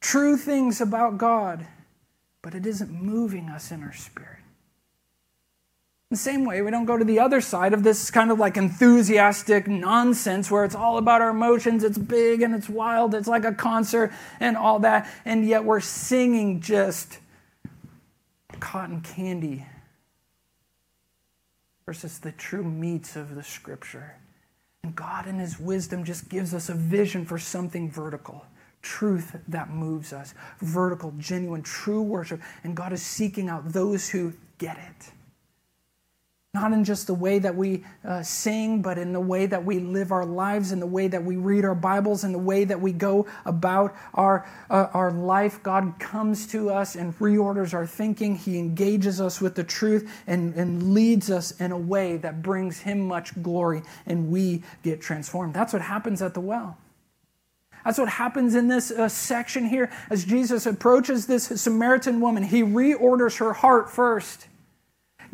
True 0.00 0.36
things 0.36 0.80
about 0.80 1.16
God, 1.16 1.66
but 2.42 2.54
it 2.54 2.66
isn't 2.66 2.90
moving 2.90 3.48
us 3.48 3.70
in 3.70 3.82
our 3.82 3.94
spirit 3.94 4.41
the 6.12 6.16
same 6.18 6.44
way, 6.44 6.62
we 6.62 6.70
don't 6.70 6.84
go 6.84 6.96
to 6.96 7.04
the 7.04 7.18
other 7.18 7.40
side 7.40 7.72
of 7.72 7.82
this 7.82 8.10
kind 8.10 8.30
of 8.30 8.38
like 8.38 8.56
enthusiastic 8.56 9.66
nonsense 9.66 10.50
where 10.50 10.64
it's 10.64 10.74
all 10.74 10.98
about 10.98 11.20
our 11.20 11.30
emotions, 11.30 11.82
it's 11.82 11.98
big 11.98 12.42
and 12.42 12.54
it's 12.54 12.68
wild, 12.68 13.14
it's 13.14 13.26
like 13.26 13.44
a 13.44 13.52
concert 13.52 14.12
and 14.38 14.56
all 14.56 14.78
that, 14.80 15.10
and 15.24 15.44
yet 15.46 15.64
we're 15.64 15.80
singing 15.80 16.60
just 16.60 17.18
cotton 18.60 19.00
candy 19.00 19.66
versus 21.86 22.18
the 22.20 22.32
true 22.32 22.62
meats 22.62 23.16
of 23.16 23.34
the 23.34 23.42
scripture. 23.42 24.14
And 24.84 24.94
God, 24.94 25.26
in 25.26 25.38
His 25.38 25.58
wisdom, 25.58 26.04
just 26.04 26.28
gives 26.28 26.54
us 26.54 26.68
a 26.68 26.74
vision 26.74 27.24
for 27.24 27.38
something 27.38 27.90
vertical 27.90 28.44
truth 28.82 29.36
that 29.46 29.70
moves 29.70 30.12
us, 30.12 30.34
vertical, 30.60 31.14
genuine, 31.16 31.62
true 31.62 32.02
worship. 32.02 32.40
And 32.64 32.76
God 32.76 32.92
is 32.92 33.00
seeking 33.00 33.48
out 33.48 33.72
those 33.72 34.10
who 34.10 34.32
get 34.58 34.76
it 34.76 35.12
not 36.54 36.74
in 36.74 36.84
just 36.84 37.06
the 37.06 37.14
way 37.14 37.38
that 37.38 37.56
we 37.56 37.82
uh, 38.06 38.22
sing, 38.22 38.82
but 38.82 38.98
in 38.98 39.14
the 39.14 39.20
way 39.20 39.46
that 39.46 39.64
we 39.64 39.78
live 39.78 40.12
our 40.12 40.26
lives, 40.26 40.70
in 40.70 40.80
the 40.80 40.86
way 40.86 41.08
that 41.08 41.24
we 41.24 41.36
read 41.36 41.64
our 41.64 41.74
Bibles, 41.74 42.24
in 42.24 42.32
the 42.32 42.38
way 42.38 42.64
that 42.64 42.78
we 42.78 42.92
go 42.92 43.26
about 43.46 43.94
our, 44.12 44.46
uh, 44.68 44.88
our 44.92 45.10
life. 45.10 45.62
God 45.62 45.94
comes 45.98 46.46
to 46.48 46.68
us 46.68 46.94
and 46.94 47.18
reorders 47.18 47.72
our 47.72 47.86
thinking. 47.86 48.36
He 48.36 48.58
engages 48.58 49.18
us 49.18 49.40
with 49.40 49.54
the 49.54 49.64
truth 49.64 50.12
and, 50.26 50.54
and 50.54 50.92
leads 50.92 51.30
us 51.30 51.52
in 51.52 51.72
a 51.72 51.78
way 51.78 52.18
that 52.18 52.42
brings 52.42 52.80
Him 52.80 53.00
much 53.00 53.42
glory, 53.42 53.82
and 54.04 54.30
we 54.30 54.62
get 54.82 55.00
transformed. 55.00 55.54
That's 55.54 55.72
what 55.72 55.80
happens 55.80 56.20
at 56.20 56.34
the 56.34 56.40
well. 56.40 56.76
That's 57.82 57.98
what 57.98 58.10
happens 58.10 58.54
in 58.54 58.68
this 58.68 58.90
uh, 58.90 59.08
section 59.08 59.64
here. 59.64 59.90
As 60.10 60.26
Jesus 60.26 60.66
approaches 60.66 61.26
this 61.26 61.44
Samaritan 61.44 62.20
woman, 62.20 62.42
he 62.42 62.62
reorders 62.62 63.38
her 63.38 63.54
heart 63.54 63.90
first 63.90 64.48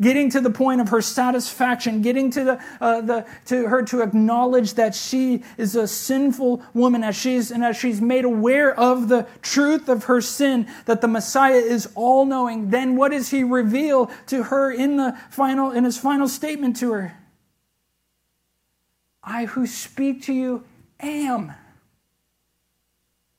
getting 0.01 0.29
to 0.29 0.41
the 0.41 0.49
point 0.49 0.79
of 0.81 0.89
her 0.89 1.01
satisfaction, 1.01 2.01
getting 2.01 2.31
to, 2.31 2.43
the, 2.43 2.63
uh, 2.79 3.01
the, 3.01 3.25
to 3.45 3.67
her 3.67 3.83
to 3.83 4.01
acknowledge 4.01 4.75
that 4.75 4.95
she 4.95 5.43
is 5.57 5.75
a 5.75 5.87
sinful 5.87 6.63
woman 6.73 7.03
as 7.03 7.15
she's, 7.15 7.51
and 7.51 7.63
as 7.63 7.75
she's 7.75 8.01
made 8.01 8.25
aware 8.25 8.77
of 8.79 9.09
the 9.09 9.27
truth 9.41 9.89
of 9.89 10.05
her 10.05 10.21
sin, 10.21 10.67
that 10.85 11.01
the 11.01 11.07
Messiah 11.07 11.53
is 11.55 11.91
all 11.95 12.25
knowing, 12.25 12.69
then 12.69 12.95
what 12.95 13.11
does 13.11 13.29
he 13.29 13.43
reveal 13.43 14.09
to 14.27 14.43
her 14.43 14.71
in, 14.71 14.97
the 14.97 15.17
final, 15.29 15.71
in 15.71 15.83
his 15.83 15.97
final 15.97 16.27
statement 16.27 16.77
to 16.77 16.91
her? 16.93 17.17
I 19.23 19.45
who 19.45 19.67
speak 19.67 20.23
to 20.23 20.33
you 20.33 20.63
am. 20.99 21.53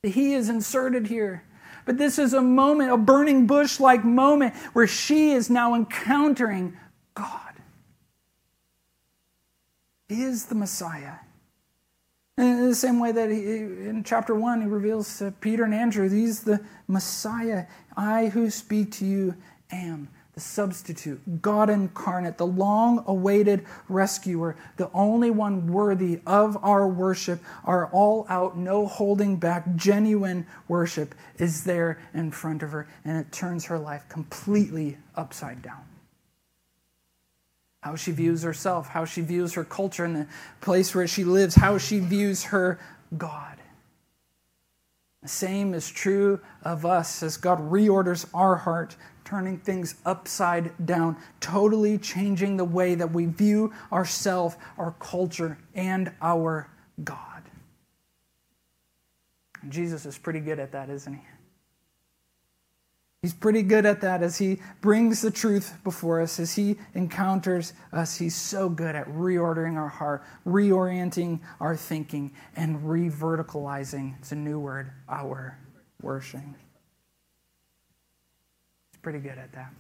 He 0.03 0.35
is 0.35 0.49
inserted 0.49 1.09
here. 1.09 1.45
But 1.91 1.99
this 1.99 2.21
is 2.21 2.35
a 2.35 2.41
moment, 2.41 2.93
a 2.93 2.97
burning 2.97 3.49
bush 3.49 3.81
like 3.81 4.05
moment, 4.05 4.55
where 4.75 4.87
she 4.87 5.33
is 5.33 5.51
now 5.51 5.75
encountering 5.75 6.77
God. 7.17 7.55
He 10.09 10.23
is 10.23 10.47
the 10.47 10.55
Messiah. 10.55 11.15
In 12.39 12.69
the 12.69 12.77
same 12.77 13.01
way 13.01 13.11
that 13.11 13.29
he, 13.29 13.41
in 13.43 14.05
chapter 14.05 14.37
1, 14.37 14.61
he 14.61 14.69
reveals 14.69 15.19
to 15.19 15.33
Peter 15.33 15.65
and 15.65 15.75
Andrew, 15.75 16.09
He's 16.09 16.45
the 16.45 16.65
Messiah. 16.87 17.67
I 17.97 18.29
who 18.29 18.51
speak 18.51 18.93
to 18.93 19.05
you 19.05 19.35
am 19.73 20.11
substitute, 20.41 21.43
God 21.43 21.71
incarnate, 21.71 22.39
the 22.39 22.47
long 22.47 23.05
awaited 23.07 23.67
rescuer, 23.89 24.57
the 24.77 24.91
only 24.93 25.31
one 25.31 25.67
worthy 25.67 26.21
of 26.27 26.57
our 26.65 26.89
worship, 26.89 27.41
our 27.65 27.87
all 27.89 28.27
out, 28.29 28.57
no 28.57 28.87
holding 28.87 29.37
back, 29.37 29.77
genuine 29.77 30.47
worship 30.69 31.15
is 31.39 31.65
there 31.65 32.01
in 32.15 32.31
front 32.31 32.63
of 32.63 32.71
her, 32.71 32.89
and 33.05 33.19
it 33.19 33.33
turns 33.33 33.67
her 33.67 33.79
life 33.79 34.09
completely 34.09 34.99
upside 35.15 35.63
down. 35.63 35.85
How 37.83 37.97
she 37.97 38.13
views 38.13 38.43
herself, 38.43 38.89
how 38.89 39.05
she 39.05 39.21
views 39.21 39.55
her 39.55 39.65
culture 39.65 40.05
and 40.05 40.17
the 40.17 40.27
place 40.61 40.95
where 40.95 41.07
she 41.07 41.25
lives, 41.25 41.55
how 41.55 41.79
she 41.79 41.99
views 41.99 42.45
her 42.45 42.79
God. 43.17 43.57
The 45.23 45.29
same 45.29 45.75
is 45.75 45.91
true 45.91 46.41
of 46.63 46.87
us 46.87 47.23
as 47.23 47.37
God 47.37 47.59
reorders 47.71 48.27
our 48.33 48.57
heart 48.57 48.97
turning 49.31 49.59
things 49.59 49.95
upside 50.05 50.73
down, 50.85 51.17
totally 51.39 51.97
changing 51.97 52.57
the 52.57 52.65
way 52.65 52.97
that 52.97 53.13
we 53.13 53.27
view 53.27 53.73
ourselves, 53.93 54.57
our 54.77 54.91
culture, 54.99 55.57
and 55.73 56.11
our 56.21 56.69
God. 57.05 57.43
And 59.63 59.71
Jesus 59.71 60.05
is 60.05 60.19
pretty 60.19 60.41
good 60.41 60.59
at 60.59 60.73
that, 60.73 60.91
isn't 60.91 61.15
he? 61.15 61.21
He's 63.23 63.33
pretty 63.33 63.63
good 63.63 63.87
at 63.87 64.01
that 64.01 64.25
as 64.25 64.39
he 64.39 64.59
brings 64.81 65.23
the 65.23 65.31
truth 65.31 65.79
before 65.85 66.21
us, 66.21 66.41
as 66.41 66.57
he 66.57 66.77
encounters 66.95 67.73
us. 67.93 68.17
He's 68.17 68.35
so 68.35 68.69
good 68.69 68.97
at 68.97 69.07
reordering 69.07 69.77
our 69.77 69.91
heart, 69.91 70.25
reorienting 70.45 71.39
our 71.61 71.77
thinking, 71.77 72.33
and 72.57 72.81
reverticalizing, 72.81 74.19
it's 74.19 74.33
a 74.33 74.37
new 74.37 74.59
word, 74.59 74.91
our 75.09 75.57
worship 76.03 76.41
pretty 79.03 79.19
good 79.19 79.39
at 79.39 79.53
that. 79.53 79.73